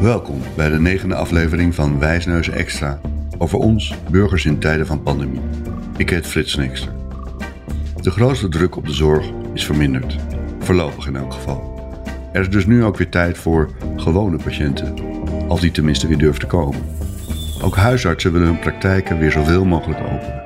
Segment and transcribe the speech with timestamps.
[0.00, 3.00] Welkom bij de negende aflevering van Wijsneus Extra
[3.38, 5.40] over ons, burgers in tijden van pandemie.
[5.96, 6.92] Ik heet Frits Nixter.
[8.00, 10.16] De grootste druk op de zorg is verminderd,
[10.58, 11.92] voorlopig in elk geval.
[12.32, 14.94] Er is dus nu ook weer tijd voor gewone patiënten,
[15.48, 16.80] als die tenminste weer durven te komen.
[17.62, 20.42] Ook huisartsen willen hun praktijken weer zoveel mogelijk openen.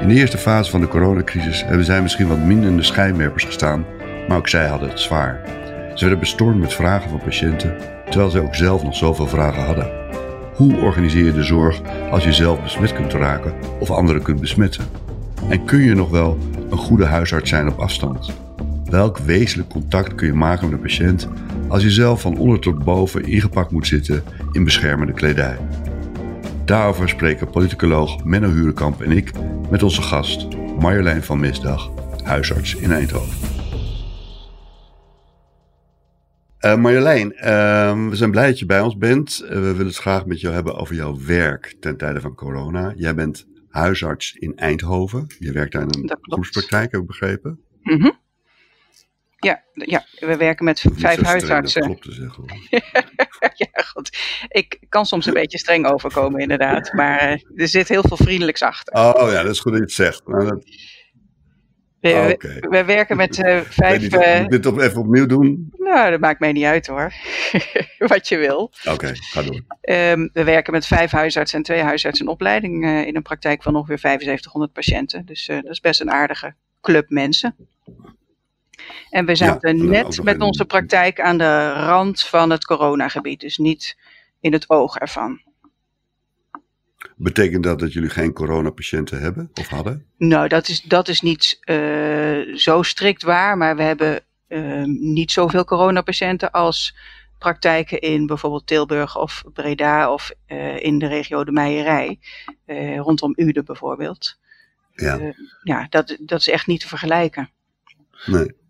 [0.00, 3.44] In de eerste fase van de coronacrisis hebben zij misschien wat minder in de schijnwerpers
[3.44, 3.84] gestaan,
[4.28, 5.63] maar ook zij hadden het zwaar.
[5.94, 7.76] Ze werden bestormd met vragen van patiënten,
[8.10, 9.90] terwijl zij ook zelf nog zoveel vragen hadden.
[10.54, 11.80] Hoe organiseer je de zorg
[12.10, 14.84] als je zelf besmet kunt raken of anderen kunt besmetten?
[15.48, 16.38] En kun je nog wel
[16.70, 18.32] een goede huisarts zijn op afstand?
[18.84, 21.28] Welk wezenlijk contact kun je maken met een patiënt
[21.68, 25.56] als je zelf van onder tot boven ingepakt moet zitten in beschermende kledij?
[26.64, 29.30] Daarover spreken politicoloog Menno Hurenkamp en ik
[29.70, 30.46] met onze gast
[30.78, 31.90] Marjolein van Misdag,
[32.22, 33.53] huisarts in Eindhoven.
[36.64, 39.40] Uh, Marjolein, uh, we zijn blij dat je bij ons bent.
[39.42, 42.92] Uh, we willen het graag met jou hebben over jouw werk ten tijde van corona.
[42.96, 45.26] Jij bent huisarts in Eindhoven.
[45.38, 47.60] Je werkt daar in een groepspraktijk, heb ik begrepen.
[47.82, 48.22] Mm -hmm.
[49.36, 51.80] Ja, ja, we werken met vijf huisartsen.
[51.80, 52.44] Dat klopt te zeggen.
[53.72, 54.18] ja, goed.
[54.48, 56.92] Ik kan soms een beetje streng overkomen, inderdaad.
[56.92, 58.94] Maar eh, er zit heel veel vriendelijks achter.
[58.94, 60.26] Oh ja, dat is goed dat je het zegt.
[60.26, 60.64] Nou, dat...
[62.04, 62.60] We, oh, okay.
[62.60, 64.00] we, we, werken met uh, vijf.
[64.00, 65.72] Niet, uh, moet dit op even opnieuw doen?
[65.78, 67.12] Nou, dat maakt mij niet uit hoor.
[68.12, 68.58] Wat je wil.
[68.58, 69.60] Oké, okay, ga door.
[69.80, 73.62] Um, we werken met vijf huisartsen en twee huisartsen in opleiding uh, in een praktijk
[73.62, 75.26] van ongeveer 7500 patiënten.
[75.26, 77.56] Dus dat is best een aardige club mensen.
[79.10, 83.56] En we zaten ja, net met onze praktijk aan de rand van het coronagebied, dus
[83.56, 83.96] niet
[84.40, 85.40] in het oog ervan.
[87.16, 90.06] Betekent dat dat jullie geen coronapatiënten hebben of hadden?
[90.18, 95.30] Nou, dat is, dat is niet uh, zo strikt waar, maar we hebben uh, niet
[95.30, 96.96] zoveel coronapatiënten als
[97.38, 102.18] praktijken in bijvoorbeeld Tilburg of Breda of uh, in de regio de Meijerij,
[102.96, 104.38] rondom Uden bijvoorbeeld.
[104.92, 107.50] Ja, ja dat, dat is echt niet te vergelijken.
[108.26, 108.62] Nee.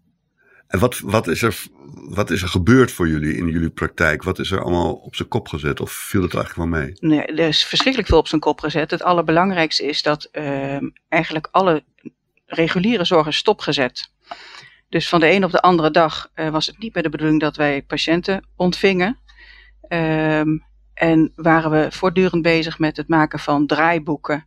[0.74, 1.62] En wat, wat, is er,
[1.92, 4.22] wat is er gebeurd voor jullie in jullie praktijk?
[4.22, 5.80] Wat is er allemaal op zijn kop gezet?
[5.80, 6.92] Of viel het eigenlijk wel mee?
[7.00, 8.90] Nee, er is verschrikkelijk veel op zijn kop gezet.
[8.90, 10.76] Het allerbelangrijkste is dat uh,
[11.08, 11.84] eigenlijk alle
[12.46, 14.10] reguliere zorg is stopgezet.
[14.88, 17.40] Dus van de een op de andere dag uh, was het niet meer de bedoeling
[17.40, 19.18] dat wij patiënten ontvingen.
[19.88, 20.64] Um,
[20.94, 24.46] en waren we voortdurend bezig met het maken van draaiboeken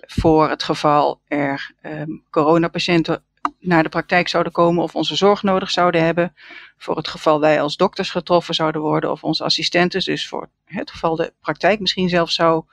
[0.00, 3.22] voor het geval er um, coronapatiënten
[3.66, 6.34] naar de praktijk zouden komen of onze zorg nodig zouden hebben.
[6.76, 10.04] Voor het geval wij als dokters getroffen zouden worden of onze assistenten.
[10.04, 12.64] Dus voor het geval de praktijk misschien zelf zou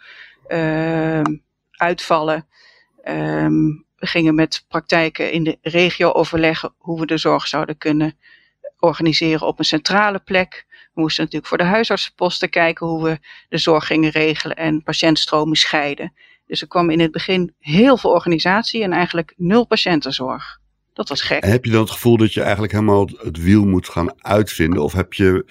[0.48, 1.22] uh,
[1.72, 2.48] uitvallen.
[3.06, 8.18] Um, we gingen met praktijken in de regio overleggen hoe we de zorg zouden kunnen
[8.80, 10.66] organiseren op een centrale plek.
[10.94, 15.56] We moesten natuurlijk voor de huisartsenposten kijken hoe we de zorg gingen regelen en patiëntstromen
[15.56, 16.14] scheiden.
[16.48, 20.62] Dus er kwam in het begin heel veel organisatie en eigenlijk nul patiëntenzorg.
[20.94, 21.44] Dat was gek.
[21.44, 24.84] En heb je dan het gevoel dat je eigenlijk helemaal het wiel moet gaan uitvinden?
[24.84, 25.46] Of heb je,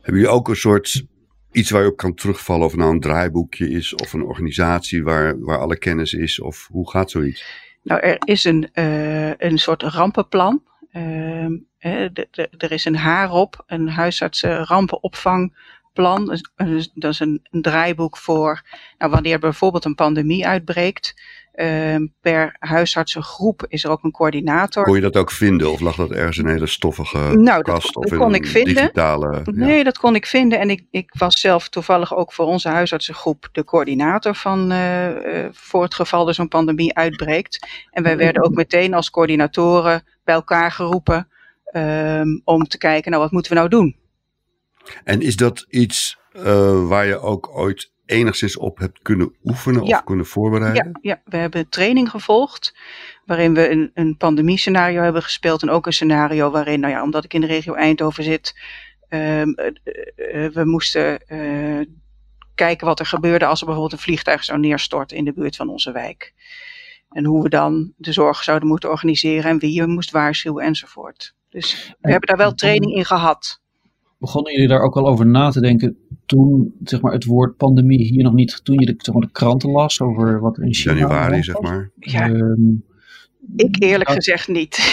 [0.00, 1.04] heb je ook een soort
[1.52, 2.66] iets waar je op kan terugvallen?
[2.66, 6.40] Of nou een draaiboekje is of een organisatie waar, waar alle kennis is?
[6.40, 7.44] Of hoe gaat zoiets?
[7.82, 10.62] Nou, er is een, uh, een soort rampenplan.
[10.92, 11.44] Uh,
[12.58, 16.40] er is een HAROP, een huisartsen rampenopvangplan.
[16.94, 18.62] Dat is een, een draaiboek voor
[18.98, 21.14] nou, wanneer bijvoorbeeld een pandemie uitbreekt.
[21.54, 24.84] Uh, per huisartsengroep is er ook een coördinator.
[24.84, 27.94] Kon je dat ook vinden of lag dat ergens in een hele stoffige nou, kast
[27.94, 28.74] dat, of kon in ik vinden.
[28.74, 29.42] digitale...
[29.44, 29.84] Nee, ja.
[29.84, 33.64] dat kon ik vinden en ik, ik was zelf toevallig ook voor onze huisartsengroep de
[33.64, 37.66] coördinator van uh, uh, voor het geval er zo'n pandemie uitbreekt.
[37.90, 41.28] En wij werden ook meteen als coördinatoren bij elkaar geroepen
[41.72, 43.96] um, om te kijken, nou wat moeten we nou doen?
[45.04, 49.96] En is dat iets uh, waar je ook ooit enigszins op hebt kunnen oefenen ja.
[49.96, 50.84] of kunnen voorbereiden?
[50.84, 52.76] Ja, ja, we hebben training gevolgd
[53.26, 57.24] waarin we een, een pandemie-scenario hebben gespeeld en ook een scenario waarin, nou ja, omdat
[57.24, 58.54] ik in de regio Eindhoven zit,
[59.08, 59.18] um,
[59.58, 59.66] uh,
[60.34, 61.86] uh, we moesten uh,
[62.54, 65.68] kijken wat er gebeurde als er bijvoorbeeld een vliegtuig zou neerstorten in de buurt van
[65.68, 66.34] onze wijk.
[67.10, 71.34] En hoe we dan de zorg zouden moeten organiseren en wie je moest waarschuwen enzovoort.
[71.48, 73.60] Dus we hebben daar wel training in gehad.
[74.18, 75.99] Begonnen jullie daar ook al over na te denken
[76.30, 79.32] toen zeg maar, het woord pandemie hier nog niet, toen je de, zeg maar, de
[79.32, 81.90] kranten las over wat er in China Januari, zeg maar.
[81.98, 82.84] Ja, um,
[83.56, 84.78] ik eerlijk nou, gezegd niet.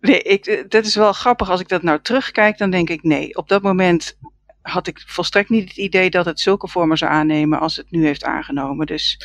[0.00, 1.50] nee, ik, dat is wel grappig.
[1.50, 3.36] Als ik dat nou terugkijk, dan denk ik nee.
[3.36, 4.18] Op dat moment
[4.62, 8.04] had ik volstrekt niet het idee dat het zulke vormen zou aannemen als het nu
[8.04, 8.86] heeft aangenomen.
[8.86, 9.16] Dus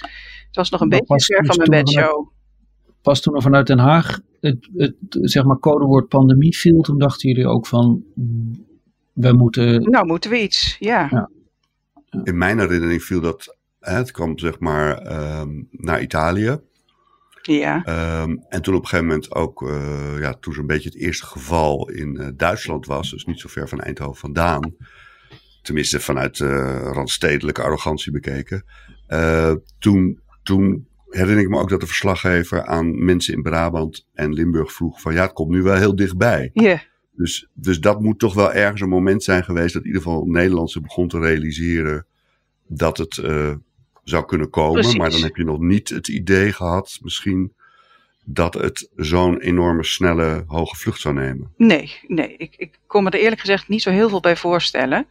[0.48, 2.27] het was nog een beetje ver van mijn bedshow.
[3.01, 7.30] Pas toen er vanuit Den Haag het, het, zeg maar codewoord pandemie viel, toen dachten
[7.30, 8.04] jullie ook van
[9.15, 9.81] we moeten...
[9.81, 11.07] Nou, moeten we iets, ja.
[11.12, 11.29] ja.
[12.23, 16.59] In mijn herinnering viel dat, hè, het kwam zeg maar ehm, naar Italië.
[17.41, 17.83] Ja.
[17.83, 21.25] Ehm, en toen op een gegeven moment ook, uh, ja, toen zo'n beetje het eerste
[21.25, 24.75] geval in uh, Duitsland was, dus niet zo ver van Eindhoven vandaan,
[25.62, 28.65] tenminste vanuit uh, randstedelijke arrogantie bekeken,
[29.79, 34.73] toen, toen herinner ik me ook dat de verslaggever aan mensen in Brabant en Limburg
[34.73, 36.50] vroeg van ja, het komt nu wel heel dichtbij.
[36.53, 36.81] Ja.
[37.15, 40.25] Dus, dus dat moet toch wel ergens een moment zijn geweest dat in ieder geval
[40.25, 42.06] Nederlandse begon te realiseren
[42.67, 43.21] dat het
[44.06, 44.73] zou kunnen komen.
[44.73, 44.97] Precies.
[44.97, 47.53] Maar dan heb je nog niet het idee gehad, misschien,
[48.23, 51.51] dat het zo'n enorme, snelle, hoge vlucht zou nemen.
[51.57, 52.35] Nee, nee.
[52.38, 55.07] Ik, ik kon me er eerlijk gezegd niet zo heel veel bij voorstellen.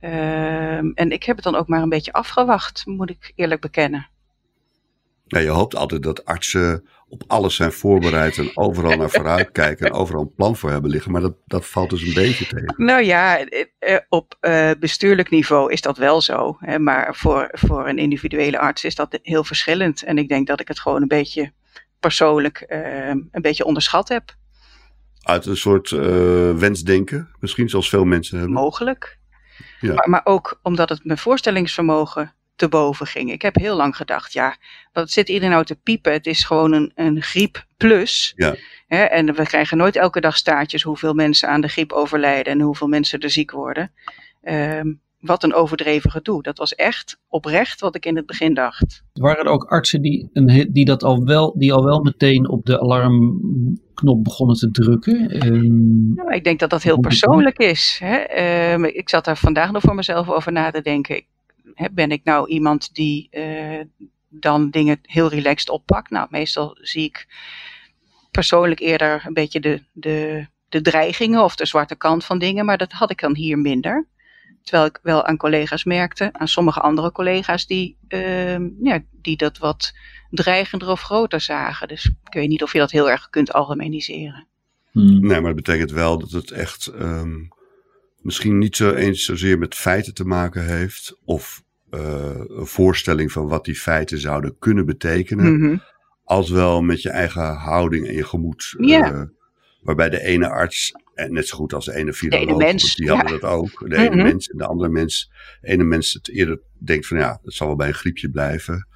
[0.00, 4.08] Ehm, en ik heb het dan ook maar een beetje afgewacht, moet ik eerlijk bekennen.
[5.30, 9.86] Ja, je hoopt altijd dat artsen op alles zijn voorbereid en overal naar vooruit kijken
[9.86, 11.12] en overal een plan voor hebben liggen.
[11.12, 12.74] Maar dat, dat valt dus een beetje tegen.
[12.76, 13.46] Nou ja,
[14.08, 16.56] op uh, bestuurlijk niveau is dat wel zo.
[16.60, 20.02] Hè, maar voor, voor een individuele arts is dat heel verschillend.
[20.02, 21.52] En ik denk dat ik het gewoon een beetje
[22.00, 24.34] persoonlijk uh, een beetje onderschat heb.
[25.22, 26.00] Uit een soort uh,
[26.52, 28.56] wensdenken, misschien zoals veel mensen hebben.
[28.56, 29.18] Mogelijk.
[29.80, 29.94] Ja.
[29.94, 33.32] Maar, maar ook omdat het mijn voorstellingsvermogen te boven ging.
[33.32, 34.56] Ik heb heel lang gedacht, ja,
[34.92, 36.12] wat zit iedereen nou te piepen?
[36.12, 38.32] Het is gewoon een, een griep plus.
[38.36, 38.54] Ja.
[38.86, 42.60] Hè, en we krijgen nooit elke dag staartjes hoeveel mensen aan de griep overlijden en
[42.60, 43.92] hoeveel mensen er ziek worden.
[44.42, 46.42] Um, wat een overdreven gedoe.
[46.42, 49.02] Dat was echt oprecht wat ik in het begin dacht.
[49.12, 52.66] Waren er ook artsen die, een, die, dat al wel, die al wel meteen op
[52.66, 55.46] de alarmknop begonnen te drukken?
[55.46, 58.00] Um, nou, ik denk dat dat heel persoonlijk is.
[58.02, 58.72] Hè?
[58.72, 61.24] Um, ik zat daar vandaag nog voor mezelf over na te denken
[61.92, 63.80] ben ik nou iemand die uh,
[64.28, 66.10] dan dingen heel relaxed oppakt?
[66.10, 67.26] Nou, meestal zie ik
[68.30, 72.78] persoonlijk eerder een beetje de, de, de dreigingen of de zwarte kant van dingen, maar
[72.78, 74.06] dat had ik dan hier minder.
[74.62, 79.58] Terwijl ik wel aan collega's merkte, aan sommige andere collega's, die, uh, ja, die dat
[79.58, 79.92] wat
[80.30, 81.88] dreigender of groter zagen.
[81.88, 84.46] Dus ik weet niet of je dat heel erg kunt algemeniseren.
[84.90, 85.20] Hmm.
[85.20, 87.48] Nee, maar dat betekent wel dat het echt um,
[88.20, 91.16] misschien niet zo eens zozeer met feiten te maken heeft.
[91.24, 95.52] Of een voorstelling van wat die feiten zouden kunnen betekenen.
[95.52, 95.82] Mm -hmm.
[96.24, 98.74] Als wel met je eigen houding en je gemoed.
[98.78, 99.22] Uh,
[99.80, 102.94] waarbij de ene arts, en net zo goed als de ene viroloog, de ene mens,
[102.94, 103.38] die hadden ja.
[103.38, 103.78] dat ook.
[103.78, 104.12] De Mm -hmm.
[104.12, 105.30] ene mens en de andere mens.
[105.60, 108.88] De ene mens het eerder denkt van ja, het zal wel bij een griepje blijven.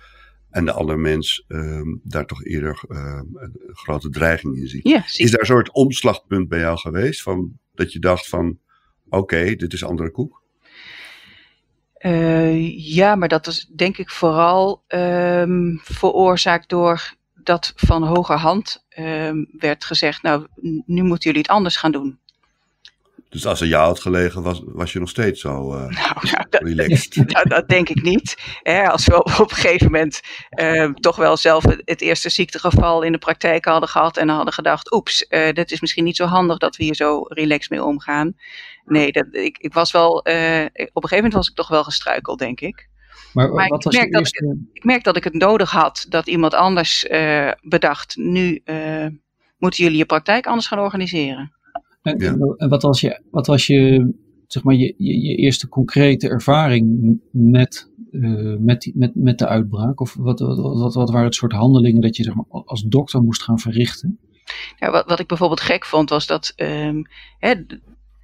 [0.50, 4.88] En de andere mens um, daar toch eerder um, een grote dreiging in ziet.
[4.88, 7.22] Ja, Is daar een soort omslagpunt bij jou geweest?
[7.22, 8.58] Van, dat je dacht van,
[9.04, 10.42] oké, okay, dit is andere koek?
[12.06, 18.84] Uh, ja, maar dat is denk ik vooral um, veroorzaakt door dat van hoger hand
[18.98, 20.46] um, werd gezegd, nou,
[20.86, 22.18] nu moeten jullie het anders gaan doen.
[23.34, 26.44] Dus als er jou had gelegen, was, was je nog steeds zo uh, nou, nou,
[26.50, 27.28] dat, relaxed?
[27.32, 28.36] Dat, dat, denk ik niet.
[28.62, 30.20] Hè, als we op, op een gegeven moment
[30.60, 34.52] uh, toch wel zelf het, het, eerste ziektegeval in de praktijk hadden gehad en hadden
[34.52, 37.84] gedacht, oeps, uh, dit is misschien niet zo handig dat we hier zo relaxed mee
[37.84, 38.36] omgaan.
[38.84, 42.38] Nee, dat, ik, ik was wel, op een gegeven moment was ik toch wel gestruikeld,
[42.38, 42.88] denk ik.
[43.32, 44.44] Maar, maar wat ik, was merk dat eerste...
[44.44, 47.06] ik, ik, merk dat ik het nodig had dat iemand anders
[47.62, 48.62] bedacht, nu
[49.58, 51.52] moeten jullie je praktijk anders gaan organiseren.
[52.02, 52.36] En, ja.
[52.56, 54.12] en wat was je, wat was je,
[54.46, 59.46] zeg maar, je, je, je eerste concrete ervaring met, uh, met, die, met, met de
[59.46, 60.00] uitbraak?
[60.00, 63.22] Of wat, wat, wat, wat waren het soort handelingen dat je zeg maar, als dokter
[63.22, 64.18] moest gaan verrichten?
[64.76, 67.06] Ja, wat, wat ik bijvoorbeeld gek vond was dat um,
[67.38, 67.54] hè,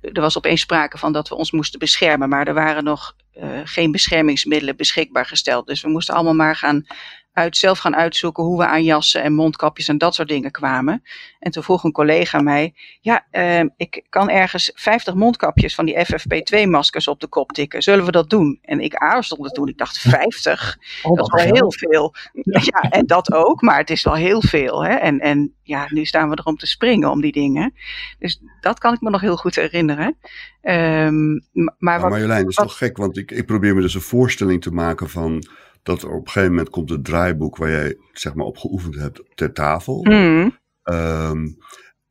[0.01, 3.61] er was opeens sprake van dat we ons moesten beschermen, maar er waren nog uh,
[3.65, 5.67] geen beschermingsmiddelen beschikbaar gesteld.
[5.67, 6.87] Dus we moesten allemaal maar gaan
[7.33, 11.03] uit, zelf gaan uitzoeken hoe we aan jassen en mondkapjes en dat soort dingen kwamen.
[11.39, 16.07] En toen vroeg een collega mij, ja, uh, ik kan ergens 50 mondkapjes van die
[16.07, 17.83] FFP2-maskers op de kop tikken.
[17.83, 18.59] Zullen we dat doen?
[18.63, 22.15] En ik aarzelde toen, ik dacht 50, oh, dat is wel heel veel.
[22.33, 22.61] Ja.
[22.73, 22.91] ja.
[22.91, 24.85] en dat ook, maar het is wel heel veel.
[24.85, 24.95] Hè?
[24.95, 27.75] En, en ja, nu staan we er om te springen om die dingen.
[28.19, 30.17] Dus dat kan ik me nog heel goed herinneren.
[30.63, 31.45] Um,
[31.79, 34.01] maar wat, Marjolein, dat is wat, toch gek, want ik, ik probeer me dus een
[34.01, 35.45] voorstelling te maken van
[35.83, 38.95] dat er op een gegeven moment komt het draaiboek waar jij zeg maar op geoefend
[38.95, 40.05] hebt ter tafel.
[40.05, 40.59] Mm.
[40.85, 41.57] Um,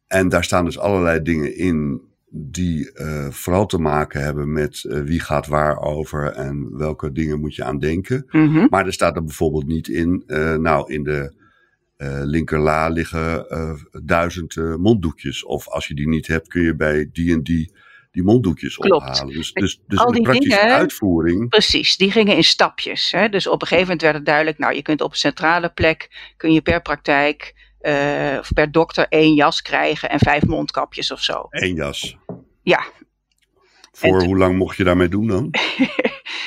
[0.08, 5.02] en daar staan dus allerlei dingen in die uh, vooral te maken hebben met uh,
[5.02, 8.26] wie gaat waar over en welke dingen moet je aan denken.
[8.32, 8.68] Mm -hmm.
[8.70, 11.38] Maar er staat er bijvoorbeeld niet in, uh, nou in de
[12.24, 13.46] linkerla liggen
[14.04, 15.46] duizend monddoekjes.
[15.46, 17.74] Of als je die niet hebt kun je bij die en die
[18.12, 19.04] die monddoekjes Klopt.
[19.10, 19.34] ophalen.
[19.34, 21.50] Dus, dus, dus Al in de die praktische dingen- uitvoering.
[21.50, 23.12] Precies, die gingen in stapjes.
[23.12, 23.30] Hè?
[23.30, 26.32] Dus op een gegeven moment werd het duidelijk, nou je kunt op een centrale plek,
[26.38, 31.22] kun je per praktijk uh, of per dokter één jas krijgen en vijf mondkapjes of
[31.22, 31.48] zo.
[31.50, 32.18] één jas.
[32.64, 32.84] Ja.
[33.92, 35.54] Voor hoe lang mocht je daarmee doen dan?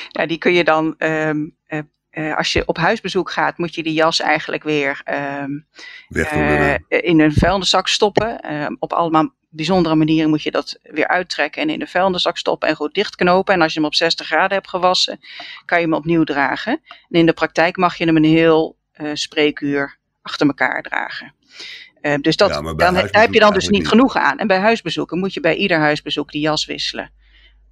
[0.09, 1.79] ja, die kun je dan, ehm, eh,
[2.09, 5.51] eh, als je op huisbezoek gaat, moet je die jas eigenlijk weer ehm,
[6.07, 6.31] Weg
[6.87, 8.39] in een vuilniszak stoppen.
[8.39, 12.69] Ehm, op allemaal bijzondere manieren moet je dat weer uittrekken en in de vuilniszak stoppen
[12.69, 13.53] en goed dichtknopen.
[13.53, 15.19] En als je hem op 60 graden hebt gewassen,
[15.65, 16.81] kan je hem opnieuw dragen.
[17.09, 18.77] En in de praktijk mag je hem een heel
[19.13, 21.33] spreekuur achter elkaar dragen.
[22.01, 24.37] Uh, dus dat, dan, daar heb je dan dus niet genoeg aan.
[24.37, 27.11] En bij huisbezoeken moet je bij ieder huisbezoek die jas wisselen.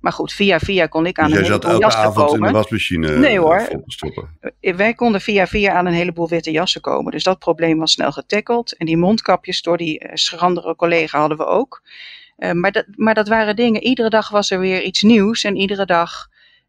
[0.01, 2.23] Maar goed, via via kon ik aan dus een heleboel jassen komen.
[2.23, 3.55] avond in de wasmachine nee, hoor.
[3.55, 4.37] Eh, stoppen?
[4.59, 7.11] Eh, wij konden via via aan een heleboel witte jassen komen.
[7.11, 8.77] Dus dat probleem was snel getackeld.
[8.77, 11.81] En die mondkapjes door die uh, schrandere collega hadden we ook.
[12.37, 15.43] Uh, maar, dat, maar dat waren dingen, iedere dag was er weer iets nieuws.
[15.43, 16.27] En iedere dag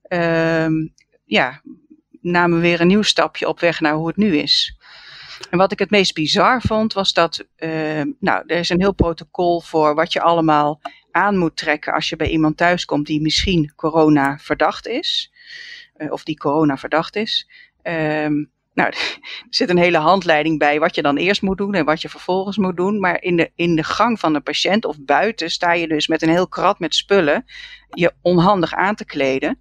[0.08, 0.66] uh,
[1.24, 1.60] ja,
[2.20, 4.76] namen we weer een nieuw stapje op weg naar hoe het nu is.
[5.50, 8.94] En wat ik het meest bizar vond, was dat, uh, nou, er is een heel
[8.94, 10.80] protocol voor wat je allemaal
[11.12, 15.32] aan moet trekken als je bij iemand thuis komt die misschien corona verdacht is.
[15.96, 17.48] Uh, of die corona verdacht is.
[17.82, 18.96] Um, nou, er
[19.48, 22.56] zit een hele handleiding bij wat je dan eerst moet doen en wat je vervolgens
[22.56, 23.00] moet doen.
[23.00, 26.22] Maar in de, in de gang van een patiënt of buiten sta je dus met
[26.22, 27.44] een heel krat met spullen
[27.90, 29.58] je onhandig aan te kleden.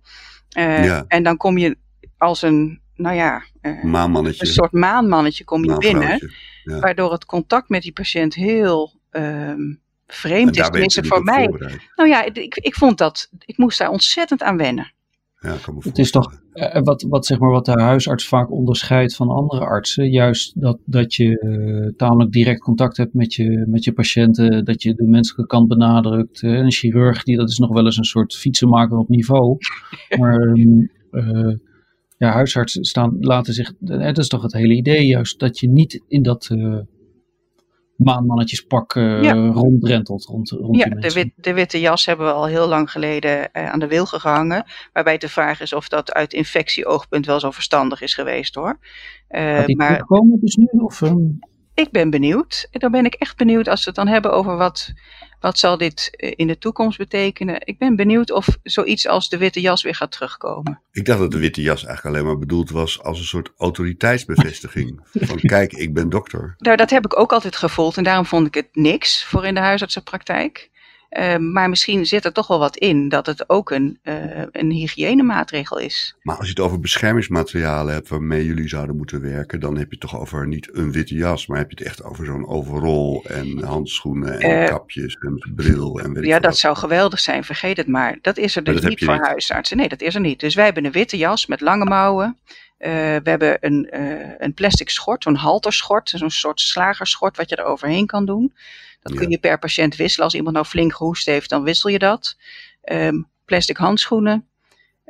[0.57, 1.05] Uh, ja.
[1.07, 1.77] En dan kom je
[2.17, 4.45] als een nou ja, uh, maanmannetje.
[4.45, 6.31] een soort maanmannetje kom je binnen.
[6.63, 6.79] Ja.
[6.79, 9.80] Waardoor het contact met die patiënt heel um,
[10.13, 10.69] vreemd is.
[10.69, 11.47] Tenminste voor mij.
[11.95, 14.93] Nou ja, ik, ik vond dat, ik moest daar ontzettend aan wennen.
[15.39, 19.29] Ja, het is toch uh, wat, wat, zeg maar, wat de huisarts vaak onderscheidt van
[19.29, 20.09] andere artsen.
[20.09, 24.65] Juist dat, dat je uh, tamelijk direct contact hebt met je, met je patiënten.
[24.65, 26.41] Dat je de menselijke kant benadrukt.
[26.41, 29.57] Uh, een chirurg, die, dat is nog wel eens een soort fietsenmaker op niveau.
[30.19, 30.89] Maar um,
[32.17, 36.01] ja, huisartsen staan, laten zich, het is toch het hele idee juist, dat je niet
[36.07, 36.77] in dat uh,
[38.03, 39.33] maanmannetjespak uh, ja.
[39.33, 40.25] rondrentelt.
[40.25, 43.71] Rond, rond ja, de, wit, de, witte jas hebben we al heel lang geleden uh,
[43.71, 44.63] aan de wilgen gehangen.
[44.93, 48.79] Waarbij de vraag is of dat uit infectieoogpunt wel zo verstandig is geweest hoor.
[49.29, 50.67] Uh, die maar komen dus nu?
[50.71, 51.39] Of, um...
[51.73, 52.67] Ik ben benieuwd.
[52.71, 54.93] Dan ben ik echt benieuwd als we het dan hebben over wat
[55.41, 57.61] wat zal dit eh, in de toekomst betekenen?
[57.63, 60.81] Ik ben benieuwd of zoiets als de witte jas weer gaat terugkomen.
[60.91, 64.99] Ik dacht dat de witte jas eigenlijk alleen maar bedoeld was als een soort autoriteitsbevestiging.
[65.13, 66.55] van kijk, ik ben dokter.
[66.57, 69.53] Nou, dat heb ik ook altijd gevoeld en daarom vond ik het niks voor in
[69.53, 70.70] de huisartsenpraktijk.
[71.19, 74.15] Uh, maar misschien zit er toch wel wat in dat het ook een, uh,
[74.51, 76.15] een hygiënemaatregel is.
[76.21, 79.97] Maar als je het over beschermingsmaterialen hebt waarmee jullie zouden moeten werken, dan heb je
[79.99, 83.21] het toch over niet een witte jas, maar heb je het echt over zo'n overall
[83.23, 86.57] en handschoenen en uh, kapjes en bril en weet Ja, dat wat.
[86.57, 88.17] zou geweldig zijn, vergeet het maar.
[88.21, 89.25] Dat is er dus niet voor niet.
[89.25, 89.77] huisartsen.
[89.77, 90.39] Nee, dat is er niet.
[90.39, 92.37] Dus wij hebben een witte jas met lange mouwen.
[92.77, 93.87] we hebben een,
[94.37, 98.53] een plastic schort, zo'n halterschort, zo'n soort slagerschort wat je er overheen kan doen.
[99.01, 100.25] Dat kun je per patiënt wisselen.
[100.25, 102.37] Als iemand nou flink gehoest heeft, dan wissel je dat.
[102.83, 104.47] Um, plastic handschoenen,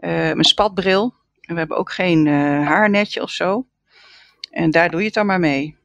[0.03, 1.13] um, een spatbril.
[1.41, 2.33] En we hebben ook geen uh,
[2.67, 3.67] haarnetje of zo.
[4.51, 5.75] En daar doe je het dan maar mee.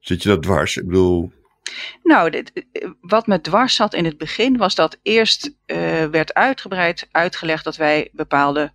[0.00, 0.76] Zit je dat dwars?
[0.76, 1.32] Ik bedoel.
[2.02, 2.66] Nou, dit,
[3.00, 7.76] wat me dwars zat in het begin was dat eerst uh, werd uitgebreid uitgelegd dat
[7.76, 8.72] wij bepaalde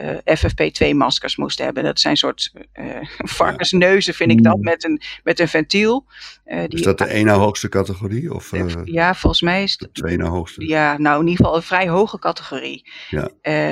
[0.00, 1.84] uh, FFP2-maskers moesten hebben.
[1.84, 2.86] Dat zijn soort uh,
[3.18, 6.06] varkensneuzen, vind ik dat, met een, met een ventiel.
[6.46, 8.34] Uh, die, is dat de ene hoogste categorie?
[8.34, 8.52] Of,
[8.84, 9.80] ja, volgens mij is het.
[9.80, 10.66] De tweede hoogste?
[10.66, 12.90] Ja, nou in ieder geval een vrij hoge categorie.
[13.08, 13.30] Ja.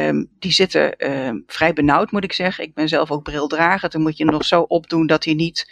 [0.08, 2.64] Um, die zitten uh, vrij benauwd, moet ik zeggen.
[2.64, 3.90] Ik ben zelf ook brildrager.
[3.90, 5.70] Dan moet je nog zo opdoen dat, hij niet,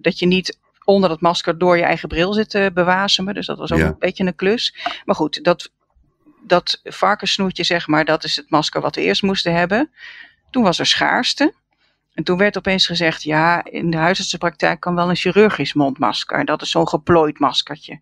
[0.00, 0.58] dat je niet
[0.88, 3.34] onder dat masker door je eigen bril zit te bewasemen.
[3.34, 3.86] Dus dat was ook ja.
[3.86, 4.74] een beetje een klus.
[5.04, 5.70] Maar goed, dat
[6.42, 9.90] dat varkenssnoetje, zeg maar, dat is het masker wat we eerst moesten hebben.
[10.50, 11.54] Toen was er schaarste.
[12.14, 16.38] En toen werd opeens gezegd, ja, in de huisartsenpraktijk kan wel een chirurgisch mondmasker.
[16.38, 18.00] En dat is zo'n geplooid maskertje.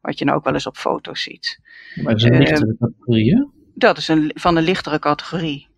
[0.00, 1.60] Wat je nou ook wel eens op foto's ziet.
[1.94, 3.44] Maar dat is een uh, lichtere categorie, hè?
[3.74, 5.68] Dat is een, van een lichtere categorie.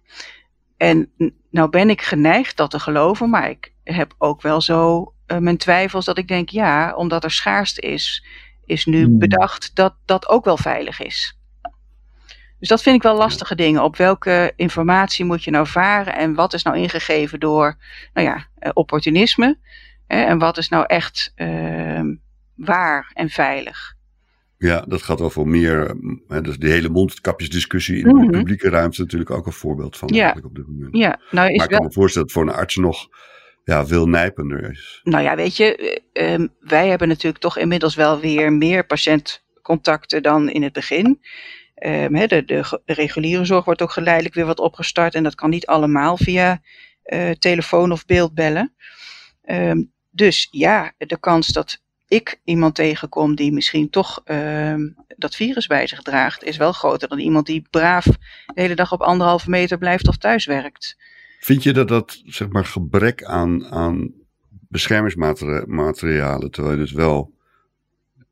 [0.77, 1.13] En
[1.51, 5.57] nou ben ik geneigd dat te geloven, maar ik heb ook wel zo uh, mijn
[5.57, 8.25] twijfels dat ik denk, ja, omdat er schaarste is,
[8.65, 9.19] is nu hmm.
[9.19, 11.40] bedacht dat dat ook wel veilig is.
[12.61, 13.83] Dus dat vind ik wel lastige dingen.
[13.83, 17.77] Op welke informatie moet je nou varen en wat is nou ingegeven door,
[18.13, 19.59] nou ja, uh, opportunisme?
[20.07, 22.01] Hè, en wat is nou echt uh,
[22.55, 23.95] waar en veilig?
[24.59, 25.97] Ja, dat gaat over meer.
[26.29, 30.09] Hè, dus die hele mondkapjesdiscussie in de publieke ruimte is natuurlijk ook een voorbeeld van.
[30.13, 30.97] Ja, op dit moment.
[30.97, 33.09] ja nou is maar ik kan me voorstellen dat voor een arts nog
[33.65, 35.01] ja, veel nijpender is.
[35.05, 40.51] Nou ja, weet je, uh, wij hebben natuurlijk toch inmiddels wel weer meer patiëntcontacten dan
[40.51, 41.21] in het begin.
[41.81, 46.17] He, de, reguliere zorg wordt ook geleidelijk weer wat opgestart en dat kan niet allemaal
[46.17, 46.61] via
[47.05, 48.75] uh, telefoon of beeldbellen.
[49.45, 55.67] Um, dus ja, de kans dat ik iemand tegenkom die misschien toch ehm, dat virus
[55.67, 59.51] bij zich draagt, is wel groter dan iemand die braaf de hele dag op anderhalve
[59.51, 60.97] meter blijft of thuis werkt.
[61.41, 64.13] Vind je dat dat zeg maar, gebrek aan, aan
[64.69, 67.35] beschermingsmaterialen, terwijl je dus wel,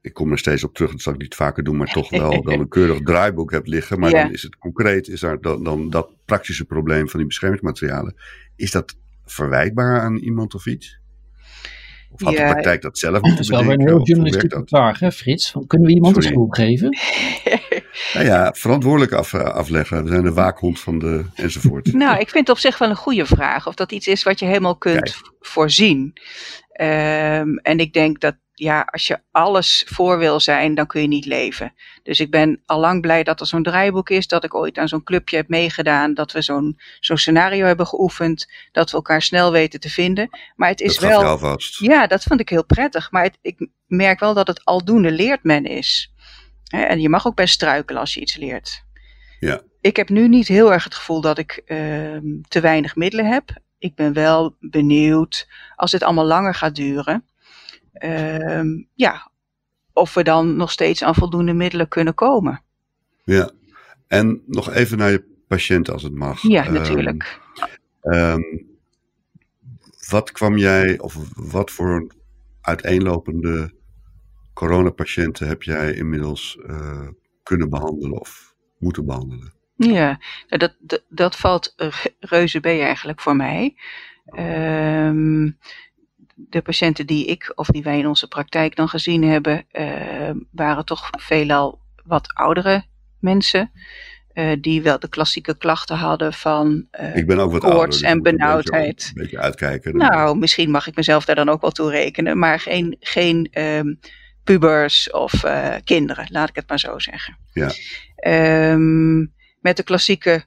[0.01, 2.43] ik kom er steeds op terug, dat zal ik niet vaker doen, maar toch wel
[2.43, 5.91] dan een keurig draaiboek hebt liggen, maar dan is het concreet, is daar dan, dan
[5.91, 8.15] dat praktische probleem van die beschermingsmaterialen,
[8.57, 11.01] is dat verwijtbaar aan iemand of iets?
[12.11, 15.13] Of had de praktijk dat zelf moeten Dat is wel een heel journalistieke vraag, hè,
[15.13, 15.51] Frits?
[15.51, 16.29] Van, kunnen we iemand Sorry.
[16.29, 16.99] een schuld geven?
[18.15, 20.03] nou ja, verantwoordelijk af, eh, afleggen.
[20.03, 21.93] We zijn de waakhond van de enzovoort.
[22.05, 23.67] nou, ik vind het op zich wel een goede vraag.
[23.67, 26.13] Of dat iets is wat je helemaal kunt voorzien.
[26.81, 31.09] Um, en ik denk dat ja, als je alles voor wil zijn, dan kun je
[31.09, 31.75] niet leven.
[32.03, 34.89] Dus ik ben al lang blij dat er zo'n draaiboek is, dat ik ooit aan
[34.89, 39.53] zo'n clubje heb meegedaan, dat we zo'n zo'n scenario hebben geoefend, dat we elkaar snel
[39.53, 40.29] weten te vinden.
[40.57, 41.59] Maar het is dat wel.
[41.79, 43.11] Ja, dat vond ik heel prettig.
[43.11, 46.13] Maar het, ik merk wel dat het aldoende leert men is.
[46.69, 48.85] En je mag ook best struikelen als je iets leert.
[49.41, 49.61] Ja.
[49.81, 51.79] Ik heb nu niet heel erg het gevoel dat ik uh,
[52.49, 53.51] te weinig middelen heb.
[53.79, 57.25] Ik ben wel benieuwd als dit allemaal langer gaat duren
[58.95, 59.31] ja,
[59.93, 62.63] of we dan nog steeds aan voldoende middelen kunnen komen.
[63.25, 63.51] Ja,
[64.07, 66.43] en nog even naar je patiënt als het mag.
[66.43, 67.41] Ja, ehm, natuurlijk.
[68.03, 68.67] Um,
[70.09, 72.07] wat kwam jij, of wat voor
[72.61, 73.75] uiteenlopende
[74.53, 77.09] coronapatiënten heb jij inmiddels uh,
[77.43, 79.53] kunnen behandelen of moeten behandelen?
[79.77, 81.75] Ja, nou, dat, dat, dat valt
[82.21, 83.77] reuze bij eigenlijk voor mij.
[84.39, 85.59] Um,
[86.49, 90.85] de patiënten die ik of die wij in onze praktijk dan gezien hebben, uh, waren
[90.85, 92.85] toch veelal wat oudere
[93.21, 93.71] mensen.
[94.33, 97.89] Uh, die wel de klassieke klachten hadden van uh, ik ben ook wat koorts ouder,
[97.89, 98.87] dus en benauwdheid.
[98.87, 99.97] Een beetje, een beetje uitkijken.
[99.97, 104.01] Nou, misschien mag ik mezelf daar dan ook wel toe rekenen, maar geen, geen um,
[104.45, 107.39] pubers of uh, kinderen, laat ik het maar zo zeggen.
[107.53, 107.73] Ja.
[108.73, 110.45] Um, met de klassieke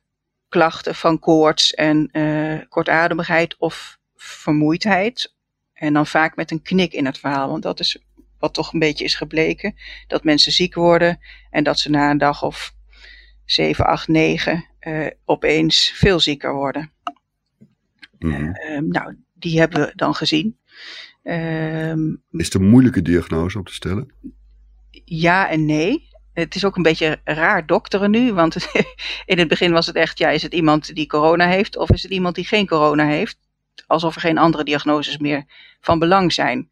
[0.49, 2.11] klachten van koorts en
[2.69, 5.33] kortademigheid of vermoeidheid
[5.81, 8.03] en dan vaak met een knik in het verhaal, want dat is
[8.39, 9.75] wat toch een beetje is gebleken.
[10.07, 12.73] Dat mensen ziek worden en dat ze na een dag of
[13.45, 16.91] 7, 8, 9 uh, opeens veel zieker worden.
[18.19, 18.41] Mhm.
[18.41, 20.57] Uh, nou, die hebben we dan gezien.
[21.23, 21.91] Uh,
[22.31, 24.13] is het een moeilijke diagnose om te stellen?
[25.05, 26.09] Ja en nee.
[26.33, 28.55] Het is ook een beetje raar dokteren nu, want
[29.25, 32.03] in het begin was het echt, ja, is het iemand die corona heeft of is
[32.03, 33.37] het iemand die geen corona heeft?
[33.87, 35.45] Alsof er geen andere diagnoses meer
[35.81, 36.69] van belang zijn.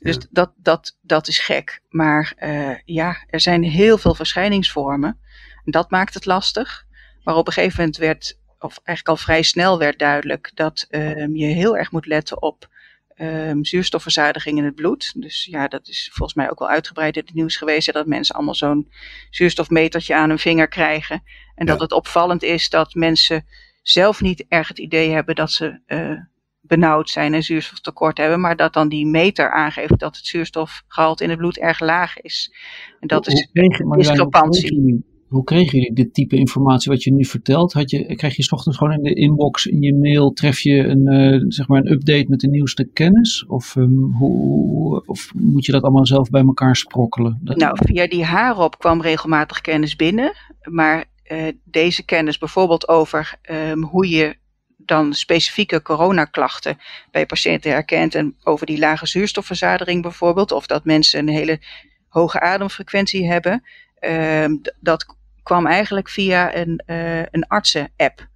[0.00, 0.22] Dus ja.
[0.30, 1.80] dat, dat, dat is gek.
[1.88, 5.20] Maar uh, ja, er zijn heel veel verschijningsvormen.
[5.64, 6.86] En dat maakt het lastig.
[7.22, 11.36] Maar op een gegeven moment werd, of eigenlijk al vrij snel werd duidelijk, dat um,
[11.36, 12.68] je heel erg moet letten op
[13.16, 15.12] um, zuurstofverzadiging in het bloed.
[15.16, 18.34] Dus ja, dat is volgens mij ook wel uitgebreid in het nieuws geweest, dat mensen
[18.34, 18.92] allemaal zo'n
[19.30, 21.22] zuurstofmetertje aan hun vinger krijgen.
[21.54, 21.72] En ja.
[21.72, 23.46] dat het opvallend is dat mensen
[23.82, 26.18] zelf niet erg het idee hebben dat ze uh,
[26.60, 31.30] benauwd zijn en zuurstoftekort hebben, maar dat dan die meter aangeeft dat het zuurstofgehalte in
[31.30, 32.54] het bloed erg laag is.
[33.00, 35.08] En dat hoe, is hoe discrepantie.
[35.28, 37.72] Hoe kregen jullie dit type informatie wat je nu vertelt?
[37.72, 40.76] Had je, krijg je s ochtends gewoon in de inbox, in je mail, tref je
[40.76, 43.44] een, uh, zeg maar een update met de nieuwste kennis?
[43.46, 47.38] Of, um, hoe, of moet je dat allemaal zelf bij elkaar sprokkelen?
[47.42, 47.56] Dat...
[47.56, 50.32] Nou, via die HAROP kwam regelmatig kennis binnen.
[50.70, 54.36] Maar uh, deze kennis bijvoorbeeld over um, hoe je
[54.76, 56.78] dan specifieke coronaklachten
[57.10, 61.60] bij patiënten herkent en over die lage zuurstofverzadiging bijvoorbeeld, of dat mensen een hele
[62.08, 63.64] hoge ademfrequentie hebben,
[64.00, 64.44] uh,
[64.80, 68.28] dat kwam eigenlijk via een, uh, een artsen-app.